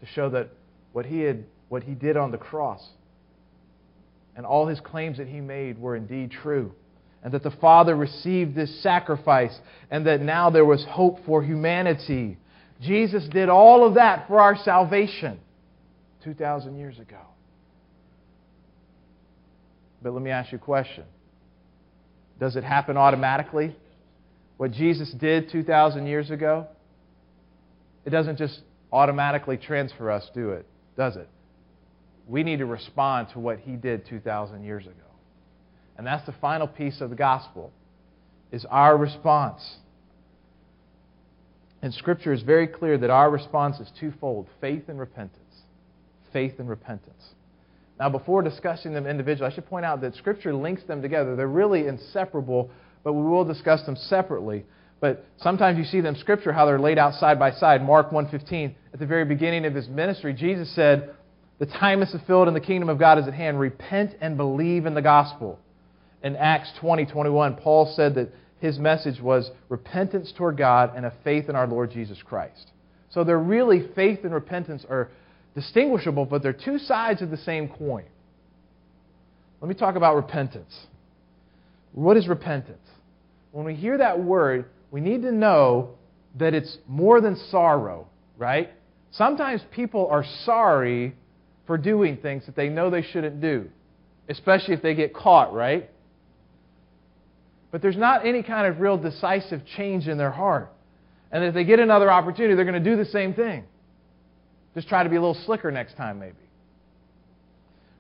to 0.02 0.06
show 0.08 0.30
that 0.30 0.50
what 0.94 1.06
he, 1.06 1.22
had, 1.22 1.46
what 1.70 1.84
he 1.84 1.94
did 1.94 2.18
on 2.18 2.32
the 2.32 2.38
cross 2.38 2.86
and 4.36 4.46
all 4.46 4.68
his 4.68 4.80
claims 4.80 5.18
that 5.18 5.28
he 5.28 5.42
made 5.42 5.78
were 5.78 5.96
indeed 5.96 6.32
true. 6.32 6.72
And 7.22 7.34
that 7.34 7.44
the 7.44 7.52
Father 7.52 7.96
received 7.96 8.56
this 8.56 8.82
sacrifice, 8.82 9.60
and 9.92 10.08
that 10.08 10.22
now 10.22 10.50
there 10.50 10.64
was 10.64 10.86
hope 10.88 11.20
for 11.26 11.44
humanity. 11.44 12.38
Jesus 12.82 13.28
did 13.28 13.50
all 13.50 13.86
of 13.86 13.96
that 13.96 14.28
for 14.28 14.40
our 14.40 14.56
salvation. 14.56 15.38
2,000 16.24 16.78
years 16.78 17.00
ago. 17.00 17.22
But 20.02 20.14
let 20.14 20.22
me 20.22 20.32
ask 20.32 20.52
you 20.52 20.58
a 20.58 20.62
question 20.62 21.04
Does 22.40 22.56
it 22.56 22.64
happen 22.64 22.98
automatically? 22.98 23.76
What 24.58 24.72
Jesus 24.72 25.12
did 25.12 25.50
2,000 25.52 26.06
years 26.06 26.32
ago? 26.32 26.68
It 28.06 28.10
doesn't 28.10 28.38
just 28.38 28.62
automatically 28.92 29.58
transfer 29.58 30.12
us, 30.12 30.30
do 30.34 30.52
it? 30.52 30.66
Does 30.98 31.16
it? 31.16 31.30
We 32.28 32.44
need 32.44 32.60
to 32.60 32.66
respond 32.66 33.30
to 33.34 33.40
what 33.40 33.60
he 33.60 33.74
did 33.74 34.06
2,000 34.08 34.64
years 34.64 34.86
ago. 34.86 34.94
And 35.98 36.06
that's 36.06 36.26
the 36.26 36.36
final 36.42 36.68
piece 36.68 37.02
of 37.02 37.10
the 37.10 37.16
gospel, 37.16 37.72
is 38.52 38.66
our 38.70 38.98
response. 38.98 39.62
And 41.82 41.94
Scripture 41.94 42.34
is 42.34 42.42
very 42.42 42.68
clear 42.68 42.98
that 42.98 43.10
our 43.10 43.30
response 43.30 43.80
is 43.80 43.90
twofold 44.00 44.48
faith 44.60 44.84
and 44.90 45.00
repentance 45.00 45.49
faith 46.32 46.60
and 46.60 46.70
repentance. 46.70 47.34
Now, 48.00 48.10
before 48.10 48.42
discussing 48.42 48.94
them 48.94 49.06
individually, 49.06 49.52
I 49.52 49.54
should 49.54 49.68
point 49.68 49.86
out 49.86 50.02
that 50.02 50.16
Scripture 50.16 50.54
links 50.54 50.84
them 50.84 51.02
together. 51.02 51.36
They're 51.36 51.48
really 51.48 51.88
inseparable, 51.88 52.70
but 53.04 53.14
we 53.14 53.24
will 53.24 53.44
discuss 53.44 53.86
them 53.86 53.98
separately. 53.98 54.64
But 55.02 55.26
sometimes 55.38 55.78
you 55.78 55.84
see 55.84 56.02
them 56.02 56.16
in 56.16 56.22
Scripture 56.22 56.54
how 56.54 56.66
they're 56.66 56.80
laid 56.80 56.98
out 56.98 57.14
side 57.16 57.38
by 57.38 57.52
side. 57.52 57.84
Mark 57.84 58.12
1.15, 58.12 58.74
at 58.94 59.00
the 59.00 59.06
very 59.06 59.26
beginning 59.26 59.66
of 59.66 59.76
his 59.76 59.88
ministry, 59.90 60.34
Jesus 60.34 60.74
said, 60.74 61.14
The 61.60 61.66
time 61.66 62.02
is 62.02 62.12
fulfilled 62.12 62.48
and 62.48 62.56
the 62.56 62.62
kingdom 62.62 62.90
of 62.90 63.00
God 63.00 63.20
is 63.20 63.28
at 63.28 63.34
hand. 63.34 63.60
Repent 63.60 64.16
and 64.22 64.38
believe 64.38 64.86
in 64.86 64.94
the 64.94 65.02
gospel. 65.02 65.60
In 66.24 66.36
Acts 66.36 66.72
20.21, 66.82 67.62
Paul 67.62 67.94
said 67.96 68.16
that 68.16 68.30
his 68.60 68.78
message 68.78 69.22
was 69.22 69.52
repentance 69.70 70.34
toward 70.36 70.58
God 70.58 70.92
and 70.96 71.06
a 71.06 71.14
faith 71.24 71.48
in 71.50 71.56
our 71.56 71.68
Lord 71.68 71.92
Jesus 71.92 72.22
Christ. 72.22 72.72
So 73.10 73.24
they're 73.24 73.40
really 73.40 73.88
faith 73.96 74.20
and 74.24 74.34
repentance 74.34 74.86
are 74.90 75.10
distinguishable, 75.56 76.26
but 76.26 76.44
they're 76.44 76.54
two 76.54 76.80
sides 76.80 77.22
of 77.22 77.30
the 77.32 77.38
same 77.38 77.70
coin. 77.70 78.06
Let 79.62 79.68
me 79.68 79.76
talk 79.76 79.96
about 79.96 80.16
repentance. 80.16 80.74
What 81.94 82.18
is 82.18 82.28
repentance? 82.28 82.78
When 83.52 83.66
we 83.66 83.76
hear 83.76 83.98
that 83.98 84.20
word, 84.24 84.66
we 84.92 85.02
need 85.02 85.22
to 85.24 85.32
know 85.32 85.92
that 86.38 86.54
it's 86.54 86.78
more 86.88 87.20
than 87.20 87.36
sorrow, 87.50 88.08
right? 88.38 88.72
Sometimes 89.12 89.62
people 89.72 90.08
are 90.08 90.24
sorry 90.46 91.16
for 91.66 91.78
doing 91.78 92.18
things 92.18 92.46
that 92.46 92.56
they 92.56 92.70
know 92.70 92.90
they 92.90 93.02
shouldn't 93.02 93.42
do, 93.42 93.70
especially 94.30 94.76
if 94.76 94.82
they 94.82 94.94
get 94.94 95.14
caught, 95.14 95.54
right? 95.54 95.90
But 97.72 97.82
there's 97.82 97.98
not 97.98 98.26
any 98.26 98.44
kind 98.44 98.68
of 98.68 98.80
real 98.80 98.98
decisive 98.98 99.62
change 99.78 100.08
in 100.08 100.18
their 100.18 100.32
heart. 100.32 100.72
And 101.32 101.44
if 101.44 101.54
they 101.54 101.64
get 101.64 101.80
another 101.80 102.12
opportunity, 102.12 102.56
they're 102.56 102.66
going 102.66 102.82
to 102.84 102.90
do 102.90 102.96
the 102.96 103.10
same 103.10 103.34
thing. 103.34 103.64
Just 104.80 104.88
try 104.88 105.04
to 105.04 105.10
be 105.10 105.18
a 105.18 105.20
little 105.20 105.36
slicker 105.46 105.72
next 105.72 105.98
time, 105.98 106.20
maybe. 106.20 106.38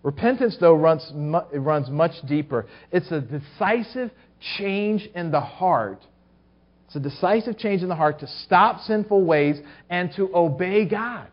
Repentance, 0.02 0.56
though, 0.62 0.76
runs, 0.76 1.12
runs 1.13 1.89
much 1.89 2.13
deeper. 2.26 2.68
It's 2.89 3.12
a 3.12 3.20
decisive 3.20 4.12
change 4.58 5.10
in 5.13 5.30
the 5.30 5.42
heart. 5.42 6.02
It's 6.88 6.96
a 6.96 7.02
decisive 7.02 7.58
change 7.58 7.82
in 7.82 7.89
the 7.89 7.98
heart 7.98 8.22
to 8.22 8.28
stop 8.46 8.80
sinful 8.80 9.26
ways 9.26 9.58
and 9.89 10.10
to 10.15 10.34
obey 10.34 10.86
God. 10.86 11.28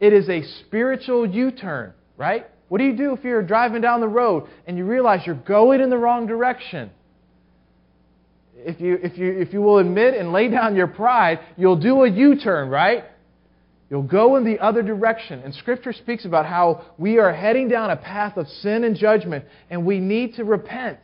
It 0.00 0.14
is 0.14 0.30
a 0.30 0.42
spiritual 0.60 1.28
U 1.28 1.50
turn, 1.50 1.92
right? 2.16 2.46
What 2.68 2.78
do 2.78 2.84
you 2.84 2.96
do 2.96 3.12
if 3.12 3.22
you're 3.22 3.42
driving 3.42 3.82
down 3.82 4.00
the 4.00 4.08
road 4.08 4.48
and 4.66 4.78
you 4.78 4.86
realize 4.86 5.20
you're 5.26 5.34
going 5.34 5.82
in 5.82 5.90
the 5.90 5.98
wrong 5.98 6.26
direction? 6.26 6.90
If 8.56 8.80
you, 8.80 8.98
if 9.02 9.18
you, 9.18 9.38
if 9.38 9.52
you 9.52 9.60
will 9.60 9.80
admit 9.80 10.14
and 10.14 10.32
lay 10.32 10.48
down 10.48 10.74
your 10.74 10.86
pride, 10.86 11.40
you'll 11.58 11.76
do 11.76 12.04
a 12.04 12.08
U 12.08 12.40
turn, 12.40 12.70
right? 12.70 13.04
You'll 13.90 14.02
go 14.02 14.36
in 14.36 14.44
the 14.44 14.58
other 14.58 14.82
direction. 14.82 15.40
And 15.40 15.54
Scripture 15.54 15.92
speaks 15.92 16.24
about 16.24 16.46
how 16.46 16.84
we 16.98 17.18
are 17.18 17.32
heading 17.32 17.68
down 17.68 17.90
a 17.90 17.96
path 17.96 18.36
of 18.36 18.46
sin 18.48 18.84
and 18.84 18.94
judgment, 18.94 19.44
and 19.70 19.86
we 19.86 19.98
need 19.98 20.34
to 20.34 20.44
repent. 20.44 21.00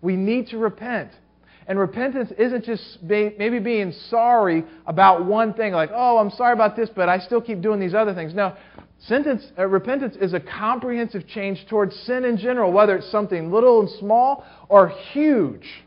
We 0.00 0.16
need 0.16 0.48
to 0.48 0.58
repent. 0.58 1.10
And 1.66 1.78
repentance 1.78 2.32
isn't 2.38 2.64
just 2.64 2.98
maybe 3.02 3.58
being 3.58 3.92
sorry 4.08 4.64
about 4.86 5.26
one 5.26 5.54
thing, 5.54 5.72
like, 5.72 5.90
oh, 5.92 6.18
I'm 6.18 6.30
sorry 6.30 6.52
about 6.52 6.76
this, 6.76 6.90
but 6.94 7.08
I 7.08 7.18
still 7.18 7.40
keep 7.40 7.60
doing 7.60 7.78
these 7.78 7.94
other 7.94 8.14
things. 8.14 8.34
No, 8.34 8.56
sentence, 9.06 9.46
uh, 9.58 9.66
repentance 9.66 10.16
is 10.20 10.34
a 10.34 10.40
comprehensive 10.40 11.26
change 11.28 11.64
towards 11.68 11.94
sin 12.00 12.24
in 12.24 12.36
general, 12.36 12.72
whether 12.72 12.96
it's 12.96 13.10
something 13.10 13.50
little 13.52 13.80
and 13.80 13.90
small 14.00 14.44
or 14.68 14.88
huge. 15.12 15.84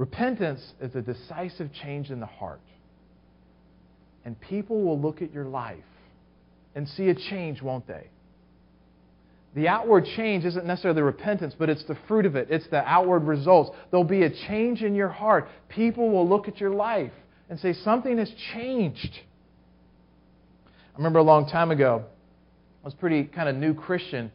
Repentance 0.00 0.62
is 0.80 0.94
a 0.94 1.02
decisive 1.02 1.68
change 1.74 2.08
in 2.08 2.20
the 2.20 2.26
heart. 2.26 2.62
And 4.24 4.40
people 4.40 4.82
will 4.82 4.98
look 4.98 5.20
at 5.20 5.30
your 5.30 5.44
life 5.44 5.76
and 6.74 6.88
see 6.88 7.10
a 7.10 7.14
change, 7.14 7.60
won't 7.60 7.86
they? 7.86 8.08
The 9.54 9.68
outward 9.68 10.06
change 10.16 10.46
isn't 10.46 10.64
necessarily 10.64 11.02
repentance, 11.02 11.54
but 11.58 11.68
it's 11.68 11.84
the 11.84 11.98
fruit 12.08 12.24
of 12.24 12.34
it. 12.34 12.48
It's 12.50 12.66
the 12.68 12.82
outward 12.88 13.24
results. 13.24 13.76
There'll 13.90 14.04
be 14.04 14.22
a 14.22 14.30
change 14.48 14.82
in 14.82 14.94
your 14.94 15.10
heart. 15.10 15.48
People 15.68 16.10
will 16.10 16.26
look 16.26 16.48
at 16.48 16.60
your 16.60 16.70
life 16.70 17.12
and 17.50 17.60
say, 17.60 17.74
Something 17.74 18.16
has 18.16 18.32
changed. 18.54 19.18
I 20.94 20.96
remember 20.96 21.18
a 21.18 21.24
long 21.24 21.46
time 21.46 21.70
ago, 21.70 22.06
I 22.82 22.86
was 22.86 22.94
pretty 22.94 23.24
kind 23.24 23.50
of 23.50 23.56
new 23.56 23.74
Christian, 23.74 24.32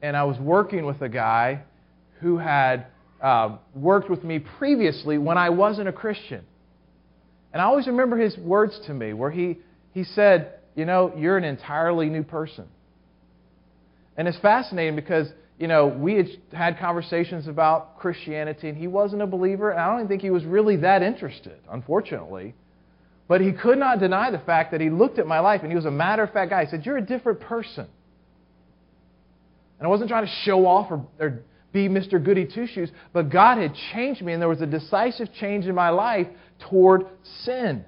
and 0.00 0.16
I 0.16 0.22
was 0.22 0.38
working 0.38 0.86
with 0.86 1.02
a 1.02 1.08
guy 1.08 1.62
who 2.20 2.38
had 2.38 2.86
uh, 3.22 3.56
worked 3.74 4.10
with 4.10 4.24
me 4.24 4.38
previously 4.38 5.18
when 5.18 5.38
I 5.38 5.50
wasn't 5.50 5.88
a 5.88 5.92
Christian. 5.92 6.44
And 7.52 7.62
I 7.62 7.64
always 7.64 7.86
remember 7.86 8.16
his 8.16 8.36
words 8.38 8.78
to 8.86 8.94
me 8.94 9.12
where 9.12 9.30
he, 9.30 9.58
he 9.92 10.04
said, 10.04 10.54
You 10.74 10.84
know, 10.84 11.12
you're 11.16 11.36
an 11.36 11.44
entirely 11.44 12.08
new 12.08 12.22
person. 12.22 12.66
And 14.16 14.28
it's 14.28 14.38
fascinating 14.38 14.96
because, 14.96 15.28
you 15.58 15.68
know, 15.68 15.86
we 15.86 16.14
had 16.14 16.26
had 16.52 16.78
conversations 16.78 17.46
about 17.46 17.98
Christianity 17.98 18.68
and 18.68 18.76
he 18.76 18.86
wasn't 18.86 19.22
a 19.22 19.26
believer, 19.26 19.70
and 19.70 19.80
I 19.80 19.86
don't 19.86 19.98
even 19.98 20.08
think 20.08 20.22
he 20.22 20.30
was 20.30 20.44
really 20.44 20.76
that 20.76 21.02
interested, 21.02 21.58
unfortunately. 21.70 22.54
But 23.28 23.42
he 23.42 23.52
could 23.52 23.78
not 23.78 24.00
deny 24.00 24.30
the 24.30 24.38
fact 24.38 24.72
that 24.72 24.80
he 24.80 24.90
looked 24.90 25.18
at 25.18 25.26
my 25.26 25.40
life 25.40 25.60
and 25.62 25.70
he 25.70 25.76
was 25.76 25.84
a 25.84 25.90
matter 25.90 26.22
of 26.22 26.32
fact 26.32 26.50
guy. 26.50 26.64
He 26.64 26.70
said, 26.70 26.84
You're 26.86 26.96
a 26.96 27.02
different 27.02 27.40
person. 27.40 27.86
And 29.78 29.86
I 29.86 29.88
wasn't 29.88 30.08
trying 30.08 30.26
to 30.26 30.32
show 30.44 30.66
off 30.66 30.90
or, 30.90 31.06
or 31.20 31.42
be 31.78 31.88
Mr. 31.88 32.22
Goody 32.22 32.46
Two 32.52 32.66
Shoes, 32.66 32.90
but 33.12 33.30
God 33.30 33.58
had 33.58 33.72
changed 33.92 34.22
me 34.22 34.32
and 34.32 34.42
there 34.42 34.48
was 34.48 34.60
a 34.60 34.66
decisive 34.66 35.28
change 35.38 35.66
in 35.66 35.74
my 35.74 35.90
life 35.90 36.26
toward 36.68 37.06
sin. 37.44 37.84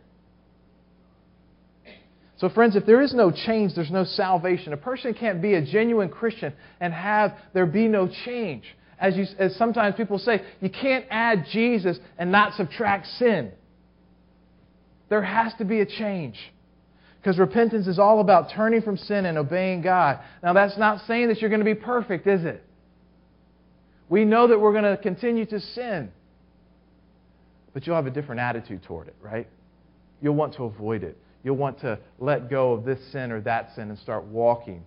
So, 2.39 2.49
friends, 2.49 2.77
if 2.77 2.87
there 2.87 3.03
is 3.03 3.13
no 3.13 3.31
change, 3.31 3.75
there's 3.75 3.91
no 3.91 4.05
salvation. 4.05 4.73
A 4.73 4.77
person 4.77 5.13
can't 5.13 5.43
be 5.43 5.55
a 5.55 5.65
genuine 5.65 6.09
Christian 6.09 6.53
and 6.81 6.93
have 6.95 7.37
there 7.53 7.67
be 7.67 7.89
no 7.89 8.09
change. 8.25 8.65
As, 8.99 9.17
you, 9.17 9.27
as 9.39 9.57
sometimes 9.57 9.97
people 9.97 10.19
say, 10.19 10.43
you 10.61 10.71
can't 10.71 11.05
add 11.11 11.47
Jesus 11.51 11.99
and 12.19 12.31
not 12.31 12.55
subtract 12.55 13.07
sin. 13.19 13.51
There 15.09 15.23
has 15.23 15.53
to 15.59 15.65
be 15.65 15.81
a 15.81 15.87
change. 15.87 16.37
Because 17.19 17.39
repentance 17.39 17.87
is 17.87 17.99
all 17.99 18.21
about 18.21 18.53
turning 18.55 18.81
from 18.81 18.97
sin 18.97 19.27
and 19.27 19.37
obeying 19.37 19.83
God. 19.83 20.21
Now, 20.43 20.53
that's 20.55 20.79
not 20.79 21.07
saying 21.07 21.29
that 21.29 21.41
you're 21.41 21.51
going 21.51 21.61
to 21.61 21.65
be 21.65 21.75
perfect, 21.75 22.27
is 22.27 22.45
it? 22.45 22.65
We 24.11 24.27
know 24.27 24.49
that 24.49 24.59
we're 24.61 24.73
going 24.73 24.85
to 24.85 25.01
continue 25.01 25.47
to 25.47 25.61
sin. 25.61 26.11
But 27.73 27.87
you'll 27.87 27.97
have 27.97 28.07
a 28.07 28.11
different 28.11 28.41
attitude 28.41 28.83
toward 28.83 29.07
it, 29.09 29.15
right? 29.23 29.49
You'll 30.21 30.35
want 30.35 30.55
to 30.55 30.65
avoid 30.65 31.05
it. 31.05 31.17
You'll 31.43 31.57
want 31.57 31.81
to 31.81 31.99
let 32.19 32.51
go 32.51 32.73
of 32.73 32.85
this 32.85 32.99
sin 33.13 33.31
or 33.33 33.41
that 33.43 33.75
sin 33.75 33.89
and 33.89 33.99
start 34.01 34.25
walking 34.25 34.85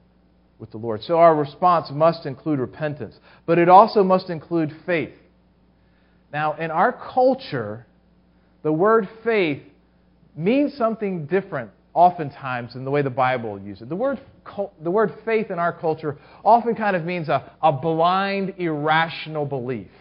with 0.59 0.69
the 0.71 0.77
Lord. 0.77 1.01
So 1.03 1.17
our 1.17 1.35
response 1.35 1.89
must 1.89 2.25
include 2.25 2.59
repentance, 2.59 3.17
but 3.45 3.57
it 3.57 3.69
also 3.69 4.03
must 4.03 4.29
include 4.29 4.75
faith. 4.85 5.13
Now, 6.31 6.53
in 6.53 6.69
our 6.69 6.91
culture, 6.91 7.87
the 8.61 8.73
word 8.73 9.07
faith 9.23 9.63
means 10.35 10.73
something 10.73 11.25
different 11.27 11.71
oftentimes 11.93 12.75
in 12.75 12.85
the 12.85 12.91
way 12.91 13.01
the 13.01 13.09
Bible 13.09 13.59
uses 13.59 13.83
it. 13.83 13.89
The 13.89 13.95
word, 13.95 14.19
the 14.81 14.91
word 14.91 15.13
faith 15.25 15.51
in 15.51 15.59
our 15.59 15.73
culture 15.73 16.17
often 16.43 16.75
kind 16.75 16.95
of 16.95 17.03
means 17.03 17.29
a, 17.29 17.51
a 17.61 17.71
blind, 17.71 18.55
irrational 18.57 19.45
belief. 19.45 19.91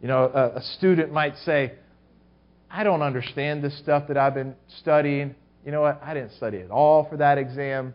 You 0.00 0.08
know, 0.08 0.24
a, 0.24 0.58
a 0.58 0.62
student 0.78 1.12
might 1.12 1.36
say, 1.38 1.74
I 2.68 2.82
don't 2.82 3.02
understand 3.02 3.62
this 3.62 3.76
stuff 3.78 4.08
that 4.08 4.16
I've 4.16 4.34
been 4.34 4.54
studying. 4.80 5.34
You 5.64 5.70
know 5.70 5.82
what? 5.82 6.00
I 6.02 6.14
didn't 6.14 6.32
study 6.32 6.58
at 6.58 6.70
all 6.70 7.06
for 7.08 7.18
that 7.18 7.38
exam, 7.38 7.94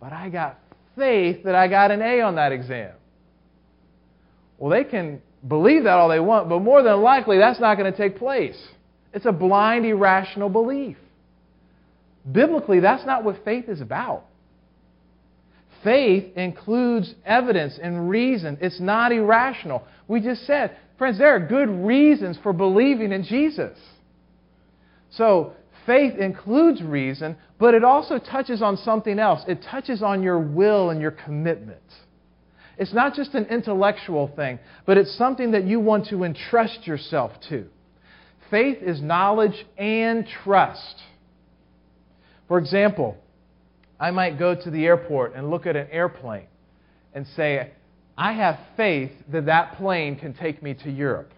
but 0.00 0.12
I 0.12 0.28
got 0.28 0.58
faith 0.96 1.44
that 1.44 1.54
I 1.54 1.66
got 1.66 1.90
an 1.90 2.00
A 2.02 2.20
on 2.20 2.36
that 2.36 2.52
exam. 2.52 2.92
Well, 4.58 4.70
they 4.70 4.84
can 4.84 5.20
believe 5.46 5.84
that 5.84 5.94
all 5.94 6.08
they 6.08 6.20
want, 6.20 6.48
but 6.48 6.60
more 6.60 6.82
than 6.82 7.00
likely 7.00 7.38
that's 7.38 7.58
not 7.58 7.76
going 7.76 7.90
to 7.90 7.96
take 7.96 8.18
place. 8.18 8.58
It's 9.12 9.26
a 9.26 9.32
blind, 9.32 9.86
irrational 9.86 10.48
belief. 10.48 10.96
Biblically, 12.30 12.80
that's 12.80 13.06
not 13.06 13.24
what 13.24 13.44
faith 13.44 13.68
is 13.68 13.80
about. 13.80 14.24
Faith 15.84 16.36
includes 16.36 17.14
evidence 17.24 17.78
and 17.80 18.10
reason. 18.10 18.58
It's 18.60 18.80
not 18.80 19.12
irrational. 19.12 19.84
We 20.08 20.20
just 20.20 20.46
said, 20.46 20.76
friends, 20.98 21.18
there 21.18 21.34
are 21.34 21.40
good 21.40 21.68
reasons 21.68 22.36
for 22.42 22.52
believing 22.52 23.12
in 23.12 23.22
Jesus. 23.22 23.78
So, 25.10 25.52
faith 25.86 26.18
includes 26.18 26.82
reason, 26.82 27.36
but 27.58 27.74
it 27.74 27.84
also 27.84 28.18
touches 28.18 28.60
on 28.60 28.76
something 28.76 29.18
else. 29.18 29.42
It 29.46 29.62
touches 29.62 30.02
on 30.02 30.22
your 30.22 30.38
will 30.38 30.90
and 30.90 31.00
your 31.00 31.12
commitment. 31.12 31.80
It's 32.76 32.92
not 32.92 33.14
just 33.14 33.34
an 33.34 33.46
intellectual 33.46 34.28
thing, 34.36 34.58
but 34.86 34.98
it's 34.98 35.16
something 35.16 35.52
that 35.52 35.64
you 35.64 35.80
want 35.80 36.06
to 36.08 36.24
entrust 36.24 36.86
yourself 36.86 37.32
to. 37.48 37.66
Faith 38.50 38.78
is 38.82 39.02
knowledge 39.02 39.66
and 39.76 40.26
trust. 40.44 41.02
For 42.48 42.58
example, 42.58 43.16
I 44.00 44.10
might 44.10 44.38
go 44.38 44.54
to 44.54 44.70
the 44.70 44.86
airport 44.86 45.34
and 45.34 45.50
look 45.50 45.66
at 45.66 45.76
an 45.76 45.88
airplane 45.90 46.46
and 47.14 47.26
say, 47.36 47.72
I 48.16 48.32
have 48.32 48.58
faith 48.76 49.12
that 49.30 49.46
that 49.46 49.76
plane 49.76 50.16
can 50.16 50.34
take 50.34 50.62
me 50.62 50.74
to 50.82 50.90
Europe. 50.90 51.32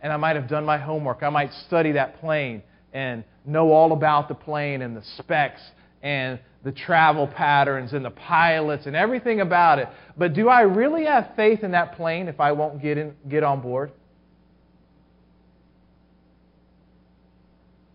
And 0.00 0.12
I 0.12 0.16
might 0.16 0.36
have 0.36 0.48
done 0.48 0.64
my 0.64 0.78
homework. 0.78 1.22
I 1.22 1.30
might 1.30 1.52
study 1.66 1.92
that 1.92 2.20
plane 2.20 2.62
and 2.92 3.24
know 3.44 3.72
all 3.72 3.92
about 3.92 4.28
the 4.28 4.34
plane 4.34 4.82
and 4.82 4.96
the 4.96 5.02
specs 5.16 5.60
and 6.02 6.38
the 6.62 6.72
travel 6.72 7.26
patterns 7.26 7.92
and 7.92 8.04
the 8.04 8.10
pilots 8.10 8.86
and 8.86 8.94
everything 8.94 9.40
about 9.40 9.78
it. 9.78 9.88
But 10.16 10.34
do 10.34 10.48
I 10.48 10.62
really 10.62 11.04
have 11.06 11.30
faith 11.36 11.64
in 11.64 11.72
that 11.72 11.96
plane 11.96 12.28
if 12.28 12.38
I 12.40 12.52
won't 12.52 12.82
get, 12.82 12.98
in, 12.98 13.14
get 13.28 13.42
on 13.42 13.60
board? 13.60 13.92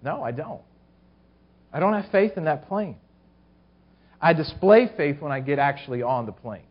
No, 0.01 0.23
I 0.23 0.31
don't. 0.31 0.61
I 1.73 1.79
don't 1.79 1.93
have 1.93 2.11
faith 2.11 2.37
in 2.37 2.45
that 2.45 2.67
plane. 2.67 2.97
I 4.21 4.33
display 4.33 4.89
faith 4.95 5.19
when 5.19 5.31
I 5.31 5.39
get 5.39 5.59
actually 5.59 6.01
on 6.01 6.25
the 6.25 6.31
plane. 6.31 6.63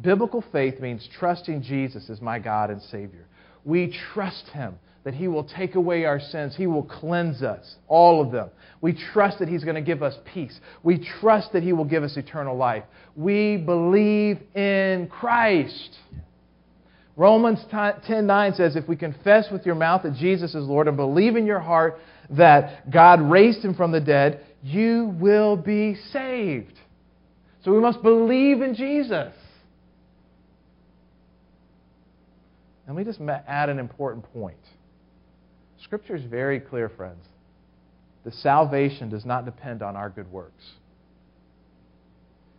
Biblical 0.00 0.44
faith 0.52 0.78
means 0.80 1.08
trusting 1.18 1.62
Jesus 1.62 2.08
as 2.10 2.20
my 2.20 2.38
God 2.38 2.70
and 2.70 2.80
Savior. 2.82 3.26
We 3.64 3.96
trust 4.14 4.46
Him 4.52 4.78
that 5.04 5.14
He 5.14 5.28
will 5.28 5.44
take 5.44 5.74
away 5.74 6.04
our 6.04 6.20
sins. 6.20 6.54
He 6.56 6.66
will 6.66 6.82
cleanse 6.82 7.42
us, 7.42 7.76
all 7.88 8.22
of 8.22 8.30
them. 8.30 8.50
We 8.80 8.92
trust 9.12 9.38
that 9.40 9.48
He's 9.48 9.64
going 9.64 9.74
to 9.74 9.82
give 9.82 10.02
us 10.02 10.16
peace. 10.32 10.58
We 10.82 10.98
trust 11.20 11.52
that 11.52 11.62
He 11.62 11.72
will 11.72 11.84
give 11.84 12.02
us 12.02 12.16
eternal 12.16 12.56
life. 12.56 12.84
We 13.16 13.56
believe 13.56 14.38
in 14.54 15.08
Christ. 15.08 15.98
Romans 17.16 17.58
10:9 17.70 18.56
says 18.56 18.76
if 18.76 18.88
we 18.88 18.96
confess 18.96 19.50
with 19.50 19.66
your 19.66 19.74
mouth 19.74 20.04
that 20.04 20.14
Jesus 20.14 20.54
is 20.54 20.64
Lord 20.66 20.88
and 20.88 20.96
believe 20.96 21.36
in 21.36 21.44
your 21.44 21.60
heart 21.60 21.98
that 22.30 22.90
God 22.90 23.20
raised 23.20 23.64
him 23.64 23.74
from 23.74 23.92
the 23.92 24.00
dead, 24.00 24.44
you 24.62 25.14
will 25.18 25.56
be 25.56 25.96
saved. 26.12 26.78
So 27.64 27.72
we 27.72 27.80
must 27.80 28.02
believe 28.02 28.62
in 28.62 28.74
Jesus. 28.74 29.34
And 32.86 32.96
let 32.96 33.06
me 33.06 33.10
just 33.10 33.20
add 33.46 33.68
an 33.68 33.78
important 33.78 34.24
point. 34.32 34.56
Scripture 35.82 36.16
is 36.16 36.24
very 36.24 36.60
clear, 36.60 36.88
friends. 36.88 37.24
The 38.24 38.32
salvation 38.32 39.08
does 39.08 39.24
not 39.24 39.44
depend 39.44 39.82
on 39.82 39.96
our 39.96 40.10
good 40.10 40.30
works. 40.30 40.64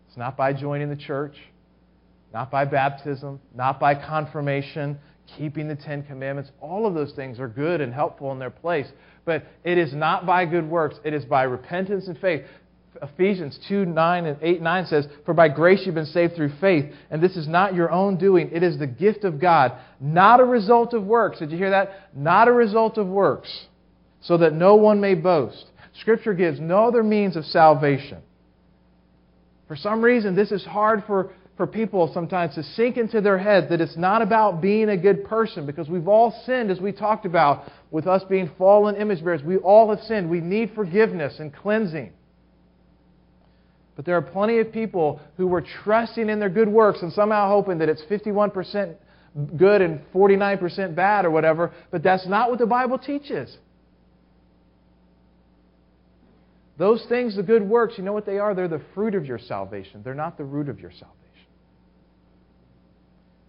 It's 0.07 0.17
not 0.17 0.35
by 0.35 0.53
joining 0.53 0.89
the 0.89 0.95
church, 0.95 1.35
not 2.33 2.49
by 2.51 2.65
baptism, 2.65 3.39
not 3.55 3.79
by 3.79 3.95
confirmation, 3.95 4.97
keeping 5.37 5.67
the 5.67 5.75
Ten 5.75 6.03
Commandments. 6.03 6.51
All 6.59 6.85
of 6.85 6.93
those 6.93 7.13
things 7.13 7.39
are 7.39 7.47
good 7.47 7.81
and 7.81 7.93
helpful 7.93 8.31
in 8.31 8.39
their 8.39 8.49
place. 8.49 8.87
But 9.25 9.45
it 9.63 9.77
is 9.77 9.93
not 9.93 10.25
by 10.25 10.45
good 10.45 10.69
works, 10.69 10.95
it 11.03 11.13
is 11.13 11.25
by 11.25 11.43
repentance 11.43 12.07
and 12.07 12.17
faith. 12.17 12.43
Ephesians 13.01 13.57
2 13.67 13.85
9 13.85 14.25
and 14.25 14.37
8 14.41 14.61
9 14.61 14.85
says, 14.85 15.07
For 15.25 15.33
by 15.33 15.49
grace 15.49 15.83
you've 15.85 15.95
been 15.95 16.05
saved 16.05 16.35
through 16.35 16.51
faith, 16.59 16.91
and 17.09 17.21
this 17.21 17.35
is 17.35 17.47
not 17.47 17.73
your 17.73 17.91
own 17.91 18.17
doing. 18.17 18.49
It 18.51 18.63
is 18.63 18.77
the 18.77 18.87
gift 18.87 19.23
of 19.23 19.39
God, 19.39 19.73
not 19.99 20.39
a 20.39 20.45
result 20.45 20.93
of 20.93 21.03
works. 21.05 21.39
Did 21.39 21.51
you 21.51 21.57
hear 21.57 21.69
that? 21.69 22.09
Not 22.15 22.47
a 22.47 22.51
result 22.51 22.97
of 22.97 23.07
works, 23.07 23.65
so 24.21 24.37
that 24.37 24.53
no 24.53 24.75
one 24.75 24.99
may 24.99 25.15
boast. 25.15 25.65
Scripture 25.99 26.33
gives 26.33 26.59
no 26.59 26.87
other 26.87 27.03
means 27.03 27.35
of 27.35 27.45
salvation. 27.45 28.21
For 29.67 29.75
some 29.75 30.01
reason, 30.01 30.35
this 30.35 30.51
is 30.51 30.65
hard 30.65 31.03
for, 31.07 31.31
for 31.55 31.65
people 31.65 32.11
sometimes 32.13 32.55
to 32.55 32.63
sink 32.63 32.97
into 32.97 33.21
their 33.21 33.37
heads 33.37 33.69
that 33.69 33.79
it's 33.79 33.97
not 33.97 34.21
about 34.21 34.61
being 34.61 34.89
a 34.89 34.97
good 34.97 35.23
person, 35.25 35.65
because 35.65 35.87
we've 35.87 36.07
all 36.07 36.43
sinned, 36.45 36.69
as 36.69 36.79
we 36.79 36.91
talked 36.91 37.25
about, 37.25 37.71
with 37.91 38.07
us 38.07 38.23
being 38.23 38.49
fallen 38.57 38.95
image 38.95 39.23
bearers. 39.23 39.43
We 39.43 39.57
all 39.57 39.89
have 39.93 40.03
sinned. 40.05 40.29
We 40.29 40.39
need 40.39 40.71
forgiveness 40.73 41.39
and 41.39 41.53
cleansing. 41.53 42.13
But 43.95 44.05
there 44.05 44.15
are 44.15 44.21
plenty 44.21 44.59
of 44.59 44.71
people 44.71 45.19
who 45.37 45.45
were 45.45 45.61
trusting 45.61 46.29
in 46.29 46.39
their 46.39 46.49
good 46.49 46.69
works 46.69 47.01
and 47.01 47.11
somehow 47.11 47.49
hoping 47.49 47.77
that 47.79 47.89
it's 47.89 48.01
51% 48.03 48.95
good 49.57 49.81
and 49.81 50.01
49% 50.13 50.95
bad 50.95 51.25
or 51.25 51.31
whatever, 51.31 51.71
but 51.91 52.01
that's 52.01 52.27
not 52.27 52.49
what 52.49 52.59
the 52.59 52.65
Bible 52.65 52.97
teaches. 52.97 53.57
Those 56.77 57.05
things, 57.07 57.35
the 57.35 57.43
good 57.43 57.61
works, 57.61 57.95
you 57.97 58.03
know 58.03 58.13
what 58.13 58.25
they 58.25 58.39
are? 58.39 58.55
They're 58.55 58.67
the 58.67 58.81
fruit 58.95 59.13
of 59.13 59.25
your 59.25 59.37
salvation. 59.37 60.01
They're 60.03 60.15
not 60.15 60.37
the 60.37 60.43
root 60.43 60.67
of 60.67 60.79
your 60.79 60.91
salvation. 60.91 61.17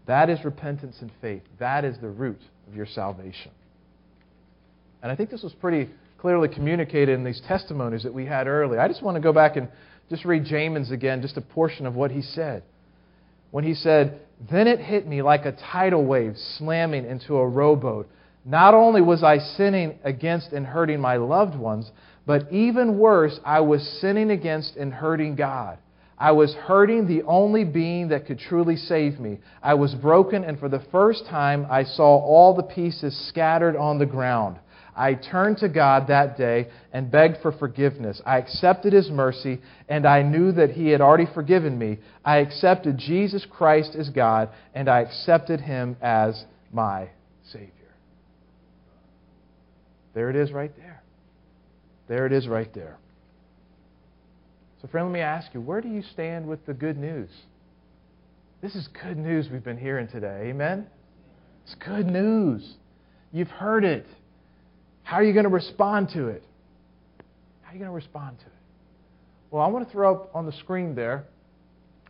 That 0.07 0.29
is 0.29 0.45
repentance 0.45 0.97
and 1.01 1.11
faith. 1.21 1.43
That 1.59 1.85
is 1.85 1.97
the 1.99 2.11
root 2.11 2.41
of 2.69 2.75
your 2.75 2.87
salvation. 2.87 3.53
And 5.03 5.11
I 5.11 5.17
think 5.17 5.31
this 5.31 5.43
was 5.43 5.53
pretty 5.53 5.91
clearly 6.19 6.49
communicated 6.49 7.13
in 7.13 7.25
these 7.25 7.41
testimonies 7.49 8.05
that 8.05 8.15
we 8.15 8.25
had 8.25 8.47
earlier. 8.47 8.81
I 8.81 8.87
just 8.87 9.03
want 9.03 9.17
to 9.17 9.21
go 9.21 9.33
back 9.33 9.57
and 9.57 9.69
just 10.09 10.25
read 10.25 10.45
Jamin's 10.45 10.93
again, 10.93 11.21
just 11.21 11.37
a 11.37 11.41
portion 11.41 11.87
of 11.87 11.97
what 11.97 12.13
he 12.13 12.23
said. 12.23 12.63
When 13.51 13.65
he 13.65 13.75
said, 13.75 14.21
Then 14.51 14.69
it 14.69 14.79
hit 14.79 15.07
me 15.07 15.21
like 15.21 15.45
a 15.45 15.53
tidal 15.53 16.05
wave 16.05 16.37
slamming 16.57 17.05
into 17.05 17.37
a 17.37 17.47
rowboat. 17.47 18.09
Not 18.45 18.75
only 18.75 19.01
was 19.01 19.23
I 19.23 19.39
sinning 19.39 19.99
against 20.05 20.53
and 20.53 20.67
hurting 20.67 21.01
my 21.01 21.17
loved 21.17 21.59
ones, 21.59 21.91
but 22.25 22.53
even 22.53 22.99
worse, 22.99 23.39
I 23.45 23.61
was 23.61 23.83
sinning 24.01 24.31
against 24.31 24.77
and 24.77 24.93
hurting 24.93 25.35
God. 25.35 25.79
I 26.19 26.31
was 26.31 26.55
hurting 26.55 27.09
the 27.09 27.23
only 27.25 27.65
being 27.65 28.09
that 28.09 28.27
could 28.27 28.39
truly 28.39 28.77
save 28.77 29.19
me. 29.19 29.39
I 29.61 29.75
was 29.75 29.95
broken, 29.95 30.45
and 30.45 30.59
for 30.59 30.69
the 30.69 30.85
first 30.93 31.27
time, 31.27 31.67
I 31.69 31.83
saw 31.83 32.05
all 32.05 32.55
the 32.55 32.63
pieces 32.63 33.17
scattered 33.29 33.75
on 33.75 33.99
the 33.99 34.07
ground. 34.07 34.59
I 34.95 35.15
turned 35.15 35.59
to 35.59 35.69
God 35.69 36.09
that 36.09 36.37
day 36.37 36.69
and 36.93 37.11
begged 37.11 37.39
for 37.41 37.53
forgiveness. 37.53 38.21
I 38.27 38.39
accepted 38.39 38.93
His 38.93 39.11
mercy, 39.11 39.61
and 39.89 40.07
I 40.07 40.23
knew 40.23 40.53
that 40.53 40.71
He 40.71 40.89
had 40.89 41.01
already 41.01 41.27
forgiven 41.33 41.79
me. 41.79 41.99
I 42.25 42.39
accepted 42.39 42.99
Jesus 42.99 43.47
Christ 43.51 43.95
as 43.99 44.11
God, 44.11 44.51
and 44.75 44.89
I 44.89 45.01
accepted 45.01 45.61
Him 45.61 45.97
as 46.03 46.45
my 46.73 47.09
Savior. 47.53 47.71
There 50.15 50.29
it 50.29 50.37
is 50.37 50.53
right 50.53 50.77
there. 50.77 51.03
There 52.09 52.27
it 52.27 52.33
is 52.33 52.47
right 52.47 52.73
there. 52.75 52.99
So, 54.83 54.89
friend, 54.89 55.07
let 55.07 55.15
me 55.15 55.21
ask 55.21 55.55
you 55.55 55.61
where 55.61 55.81
do 55.81 55.89
you 55.89 56.03
stand 56.03 56.47
with 56.47 56.67
the 56.67 56.75
good 56.75 56.99
news? 56.99 57.31
This 58.61 58.75
is 58.75 58.89
good 59.03 59.17
news 59.17 59.49
we've 59.51 59.65
been 59.65 59.79
hearing 59.79 60.09
today. 60.09 60.49
Amen? 60.49 60.87
It's 61.65 61.75
good 61.77 62.07
news. 62.07 62.75
You've 63.33 63.49
heard 63.49 63.85
it. 63.85 64.07
How 65.13 65.19
are 65.19 65.25
you 65.25 65.35
going 65.35 65.45
to 65.45 65.51
respond 65.51 66.09
to 66.15 66.29
it? 66.29 66.43
How 67.61 67.69
are 67.69 67.73
you 67.75 67.79
going 67.79 67.91
to 67.91 67.95
respond 67.95 68.39
to 68.39 68.47
it? 68.47 68.53
Well, 69.51 69.63
I 69.63 69.67
want 69.67 69.87
to 69.87 69.93
throw 69.93 70.15
up 70.15 70.31
on 70.35 70.47
the 70.47 70.53
screen 70.53 70.95
there 70.95 71.27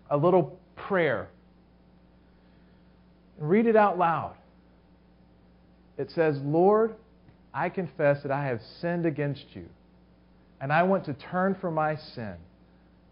a 0.08 0.16
little 0.16 0.56
prayer. 0.76 1.28
And 3.40 3.50
read 3.50 3.66
it 3.66 3.74
out 3.74 3.98
loud. 3.98 4.36
It 5.98 6.12
says, 6.12 6.38
Lord, 6.44 6.94
I 7.52 7.70
confess 7.70 8.22
that 8.22 8.30
I 8.30 8.44
have 8.44 8.60
sinned 8.80 9.04
against 9.04 9.46
you, 9.52 9.64
and 10.60 10.72
I 10.72 10.84
want 10.84 11.04
to 11.06 11.14
turn 11.14 11.56
from 11.60 11.74
my 11.74 11.96
sin. 12.14 12.36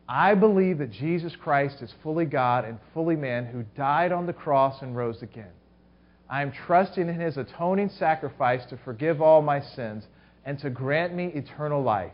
I 0.09 0.37
believe 0.37 0.79
that 0.79 0.93
Jesus 0.93 1.35
Christ 1.35 1.83
is 1.83 1.93
fully 2.05 2.27
God 2.27 2.65
and 2.65 2.79
fully 2.95 3.17
man 3.17 3.45
who 3.45 3.65
died 3.77 4.13
on 4.13 4.27
the 4.27 4.33
cross 4.33 4.83
and 4.83 4.97
rose 4.97 5.21
again. 5.21 5.51
I 6.31 6.43
am 6.43 6.53
trusting 6.53 7.09
in 7.09 7.21
his 7.21 7.37
atoning 7.37 7.91
sacrifice 7.99 8.65
to 8.67 8.79
forgive 8.85 9.21
all 9.21 9.43
my 9.43 9.61
sins 9.61 10.07
and 10.45 10.59
to 10.61 10.71
grant 10.71 11.13
me 11.13 11.27
eternal 11.27 11.83
life. 11.83 12.13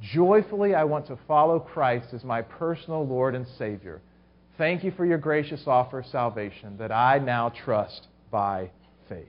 Joyfully, 0.00 0.74
I 0.74 0.84
want 0.84 1.06
to 1.08 1.18
follow 1.28 1.60
Christ 1.60 2.14
as 2.14 2.24
my 2.24 2.40
personal 2.40 3.06
Lord 3.06 3.34
and 3.34 3.46
Savior. 3.58 4.00
Thank 4.56 4.82
you 4.82 4.92
for 4.92 5.04
your 5.04 5.18
gracious 5.18 5.62
offer 5.66 5.98
of 5.98 6.06
salvation 6.06 6.78
that 6.78 6.90
I 6.90 7.18
now 7.18 7.50
trust 7.50 8.06
by 8.30 8.70
faith. 9.08 9.26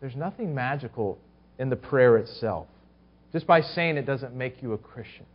There's 0.00 0.16
nothing 0.16 0.54
magical 0.54 1.18
in 1.58 1.68
the 1.68 1.76
prayer 1.76 2.16
itself. 2.18 2.68
Just 3.32 3.46
by 3.46 3.60
saying 3.60 3.96
it 3.96 4.06
doesn't 4.06 4.34
make 4.34 4.62
you 4.62 4.74
a 4.74 4.78
Christian. 4.78 5.26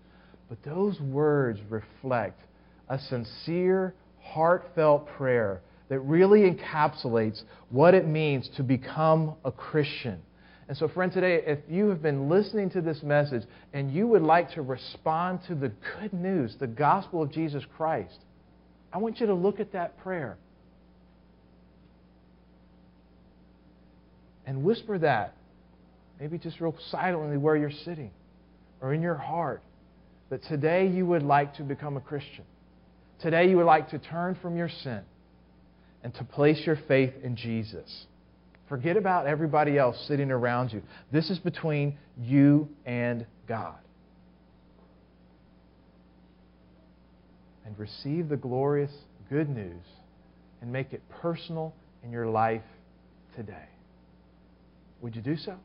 But 0.47 0.63
those 0.63 0.99
words 1.01 1.59
reflect 1.69 2.39
a 2.87 2.97
sincere, 2.97 3.93
heartfelt 4.21 5.07
prayer 5.07 5.61
that 5.89 5.99
really 6.01 6.49
encapsulates 6.49 7.43
what 7.69 7.93
it 7.93 8.07
means 8.07 8.49
to 8.57 8.63
become 8.63 9.35
a 9.43 9.51
Christian. 9.51 10.21
And 10.67 10.77
so, 10.77 10.87
friend, 10.87 11.11
today, 11.11 11.41
if 11.47 11.59
you 11.67 11.89
have 11.89 12.03
been 12.03 12.29
listening 12.29 12.69
to 12.71 12.81
this 12.81 13.01
message 13.01 13.43
and 13.73 13.91
you 13.91 14.07
would 14.07 14.21
like 14.21 14.51
to 14.53 14.61
respond 14.61 15.39
to 15.47 15.55
the 15.55 15.71
good 15.99 16.13
news, 16.13 16.55
the 16.59 16.67
gospel 16.67 17.23
of 17.23 17.31
Jesus 17.31 17.63
Christ, 17.75 18.19
I 18.93 18.99
want 18.99 19.19
you 19.19 19.25
to 19.25 19.33
look 19.33 19.59
at 19.59 19.71
that 19.73 19.97
prayer 19.97 20.37
and 24.45 24.63
whisper 24.63 24.99
that, 24.99 25.35
maybe 26.19 26.37
just 26.37 26.59
real 26.59 26.75
silently 26.91 27.37
where 27.37 27.55
you're 27.55 27.71
sitting 27.71 28.11
or 28.79 28.93
in 28.93 29.01
your 29.01 29.15
heart, 29.15 29.63
that 30.29 30.43
today 30.43 30.87
you 30.87 31.05
would 31.07 31.23
like 31.23 31.55
to 31.55 31.63
become 31.63 31.97
a 31.97 32.01
Christian. 32.01 32.45
Today 33.21 33.49
you 33.49 33.57
would 33.57 33.65
like 33.65 33.89
to 33.89 33.99
turn 33.99 34.37
from 34.41 34.55
your 34.55 34.69
sin 34.69 35.01
and 36.03 36.13
to 36.15 36.23
place 36.23 36.61
your 36.65 36.77
faith 36.87 37.13
in 37.23 37.35
Jesus. 37.35 38.05
Forget 38.69 38.95
about 38.95 39.27
everybody 39.27 39.77
else 39.77 39.97
sitting 40.07 40.31
around 40.31 40.71
you. 40.71 40.81
This 41.11 41.29
is 41.29 41.39
between 41.39 41.97
you 42.17 42.69
and 42.85 43.25
God. 43.47 43.75
And 47.65 47.77
receive 47.77 48.29
the 48.29 48.37
glorious 48.37 48.91
good 49.29 49.49
news 49.49 49.83
and 50.61 50.71
make 50.71 50.93
it 50.93 51.01
personal 51.21 51.73
in 52.03 52.11
your 52.11 52.27
life 52.27 52.63
today. 53.35 53.67
Would 55.01 55.15
you 55.15 55.21
do 55.21 55.35
so? 55.35 55.55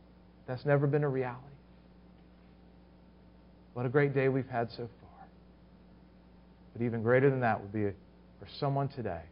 That's 0.47 0.65
never 0.65 0.87
been 0.87 1.05
a 1.05 1.09
reality. 1.09 1.41
What 3.75 3.87
a 3.87 3.89
great 3.89 4.15
day 4.15 4.29
we've 4.29 4.49
had 4.49 4.71
so 4.71 4.89
far. 5.01 5.04
But 6.75 6.83
even 6.83 7.03
greater 7.03 7.31
than 7.31 7.41
that 7.41 7.61
would 7.61 7.73
be 7.73 7.85
for 8.39 8.49
someone 8.59 8.89
today 8.89 9.23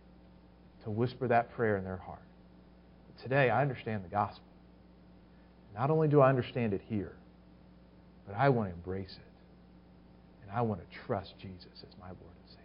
to 0.85 0.91
whisper 0.91 1.29
that 1.29 1.53
prayer 1.53 1.77
in 1.77 1.85
their 1.85 1.99
heart. 1.99 2.23
But 3.07 3.23
today, 3.23 3.51
I 3.51 3.61
understand 3.61 4.05
the 4.05 4.09
gospel. 4.09 4.45
Not 5.75 5.91
only 5.91 6.09
do 6.09 6.21
I 6.21 6.29
understand 6.29 6.73
it 6.73 6.81
here, 6.89 7.13
but 8.27 8.37
I 8.37 8.49
want 8.49 8.71
to 8.71 8.75
embrace 8.75 9.13
it. 9.13 10.43
And 10.43 10.51
I 10.51 10.63
want 10.63 10.81
to 10.81 10.99
trust 11.07 11.35
Jesus 11.39 11.71
as 11.75 11.99
my 11.99 12.07
Lord 12.07 12.19
and 12.21 12.49
Savior. 12.49 12.63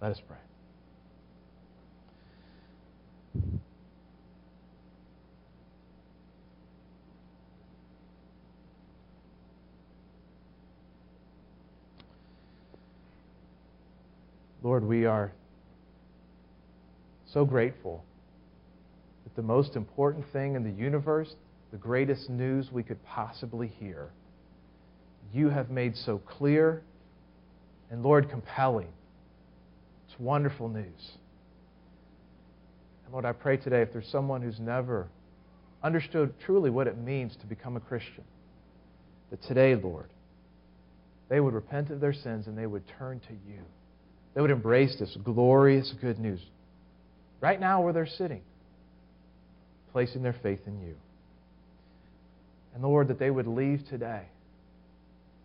Let 0.00 0.12
us 0.12 0.22
pray. 0.26 0.36
Lord, 14.78 14.88
we 14.88 15.06
are 15.06 15.32
so 17.32 17.44
grateful 17.44 18.04
that 19.24 19.34
the 19.34 19.42
most 19.42 19.74
important 19.74 20.24
thing 20.32 20.54
in 20.54 20.62
the 20.62 20.70
universe, 20.70 21.34
the 21.72 21.76
greatest 21.76 22.30
news 22.30 22.70
we 22.70 22.84
could 22.84 23.04
possibly 23.04 23.66
hear, 23.66 24.10
you 25.34 25.48
have 25.48 25.68
made 25.68 25.96
so 25.96 26.18
clear 26.18 26.84
and, 27.90 28.04
Lord, 28.04 28.30
compelling. 28.30 28.86
It's 30.06 30.20
wonderful 30.20 30.68
news. 30.68 31.10
And 33.04 33.12
Lord, 33.12 33.24
I 33.24 33.32
pray 33.32 33.56
today 33.56 33.82
if 33.82 33.92
there's 33.92 34.06
someone 34.06 34.42
who's 34.42 34.60
never 34.60 35.08
understood 35.82 36.34
truly 36.46 36.70
what 36.70 36.86
it 36.86 36.96
means 36.96 37.34
to 37.40 37.46
become 37.46 37.76
a 37.76 37.80
Christian, 37.80 38.22
that 39.30 39.42
today, 39.42 39.74
Lord, 39.74 40.10
they 41.28 41.40
would 41.40 41.52
repent 41.52 41.90
of 41.90 41.98
their 41.98 42.14
sins 42.14 42.46
and 42.46 42.56
they 42.56 42.68
would 42.68 42.84
turn 42.96 43.18
to 43.26 43.32
you. 43.32 43.64
They 44.38 44.42
would 44.42 44.52
embrace 44.52 44.94
this 45.00 45.16
glorious 45.24 45.92
good 46.00 46.20
news 46.20 46.38
right 47.40 47.58
now 47.58 47.82
where 47.82 47.92
they're 47.92 48.06
sitting, 48.06 48.42
placing 49.90 50.22
their 50.22 50.36
faith 50.44 50.60
in 50.64 50.80
you. 50.80 50.94
And 52.72 52.84
Lord, 52.84 53.08
that 53.08 53.18
they 53.18 53.32
would 53.32 53.48
leave 53.48 53.80
today. 53.90 54.22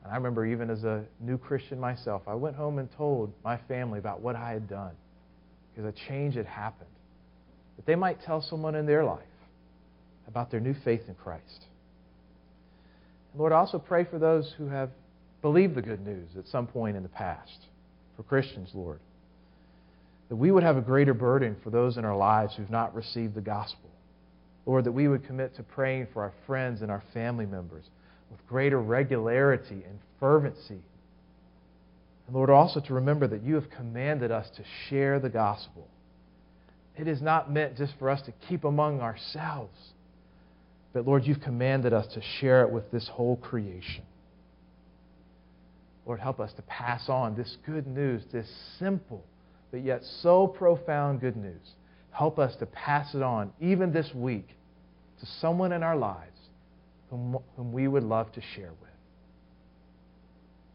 And 0.03 0.13
I 0.13 0.15
remember 0.15 0.45
even 0.45 0.69
as 0.69 0.83
a 0.83 1.05
new 1.19 1.39
Christian 1.39 1.79
myself, 1.79 2.21
I 2.27 2.35
went 2.35 2.55
home 2.55 2.77
and 2.77 2.87
told 2.95 3.33
my 3.43 3.57
family 3.67 3.97
about 3.97 4.21
what 4.21 4.35
I 4.35 4.51
had 4.51 4.69
done 4.69 4.93
because 5.73 5.91
a 5.91 6.07
change 6.07 6.35
had 6.35 6.45
happened. 6.45 6.91
That 7.77 7.87
they 7.87 7.95
might 7.95 8.21
tell 8.21 8.43
someone 8.43 8.75
in 8.75 8.85
their 8.85 9.03
life 9.03 9.23
about 10.27 10.51
their 10.51 10.59
new 10.59 10.75
faith 10.85 11.01
in 11.07 11.15
Christ. 11.15 11.65
And 13.31 13.39
Lord, 13.39 13.53
I 13.53 13.55
also 13.55 13.79
pray 13.79 14.03
for 14.03 14.19
those 14.19 14.53
who 14.55 14.67
have 14.67 14.91
believed 15.41 15.73
the 15.73 15.81
good 15.81 16.05
news 16.05 16.29
at 16.37 16.45
some 16.45 16.67
point 16.67 16.95
in 16.95 17.01
the 17.01 17.09
past 17.09 17.57
for 18.15 18.23
Christians, 18.23 18.69
Lord. 18.73 18.99
That 20.29 20.35
we 20.35 20.51
would 20.51 20.63
have 20.63 20.77
a 20.77 20.81
greater 20.81 21.13
burden 21.13 21.55
for 21.63 21.69
those 21.69 21.97
in 21.97 22.05
our 22.05 22.15
lives 22.15 22.55
who've 22.55 22.69
not 22.69 22.95
received 22.95 23.35
the 23.35 23.41
gospel. 23.41 23.89
Lord, 24.65 24.85
that 24.85 24.91
we 24.91 25.07
would 25.07 25.25
commit 25.25 25.55
to 25.55 25.63
praying 25.63 26.07
for 26.13 26.23
our 26.23 26.33
friends 26.47 26.81
and 26.81 26.89
our 26.89 27.03
family 27.13 27.45
members 27.45 27.83
with 28.31 28.45
greater 28.47 28.79
regularity 28.79 29.83
and 29.87 29.99
fervency. 30.19 30.81
And 32.27 32.35
Lord, 32.35 32.49
also 32.49 32.79
to 32.79 32.93
remember 32.93 33.27
that 33.27 33.43
you 33.43 33.55
have 33.55 33.69
commanded 33.69 34.31
us 34.31 34.49
to 34.55 34.63
share 34.87 35.19
the 35.19 35.29
gospel. 35.29 35.87
It 36.97 37.07
is 37.07 37.21
not 37.21 37.51
meant 37.51 37.77
just 37.77 37.93
for 37.99 38.09
us 38.09 38.21
to 38.23 38.33
keep 38.47 38.63
among 38.63 39.01
ourselves, 39.01 39.77
but 40.93 41.05
Lord, 41.05 41.25
you've 41.25 41.41
commanded 41.41 41.91
us 41.91 42.05
to 42.13 42.21
share 42.39 42.61
it 42.61 42.71
with 42.71 42.91
this 42.91 43.09
whole 43.11 43.35
creation. 43.35 44.03
Lord, 46.05 46.19
help 46.19 46.39
us 46.39 46.51
to 46.53 46.61
pass 46.63 47.09
on 47.09 47.35
this 47.35 47.57
good 47.65 47.87
news, 47.87 48.23
this 48.31 48.49
simple 48.79 49.23
but 49.73 49.83
yet 49.83 50.03
so 50.21 50.45
profound 50.45 51.19
good 51.19 51.35
news. 51.35 51.73
Help 52.11 52.37
us 52.37 52.55
to 52.57 52.67
pass 52.67 53.15
it 53.15 53.23
on, 53.23 53.51
even 53.59 53.91
this 53.91 54.07
week, 54.13 54.47
to 55.19 55.25
someone 55.41 55.71
in 55.71 55.81
our 55.81 55.97
lives 55.97 56.39
whom, 57.09 57.39
whom 57.57 57.73
we 57.73 57.87
would 57.87 58.03
love 58.03 58.31
to 58.33 58.41
share 58.55 58.69
with. 58.69 58.91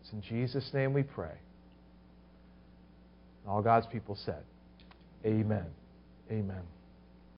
It's 0.00 0.12
in 0.12 0.20
Jesus' 0.22 0.68
name 0.74 0.92
we 0.92 1.04
pray. 1.04 1.36
all 3.46 3.62
God's 3.62 3.86
people 3.86 4.16
said, 4.16 4.42
Amen. 5.24 5.66
Amen. 6.28 6.62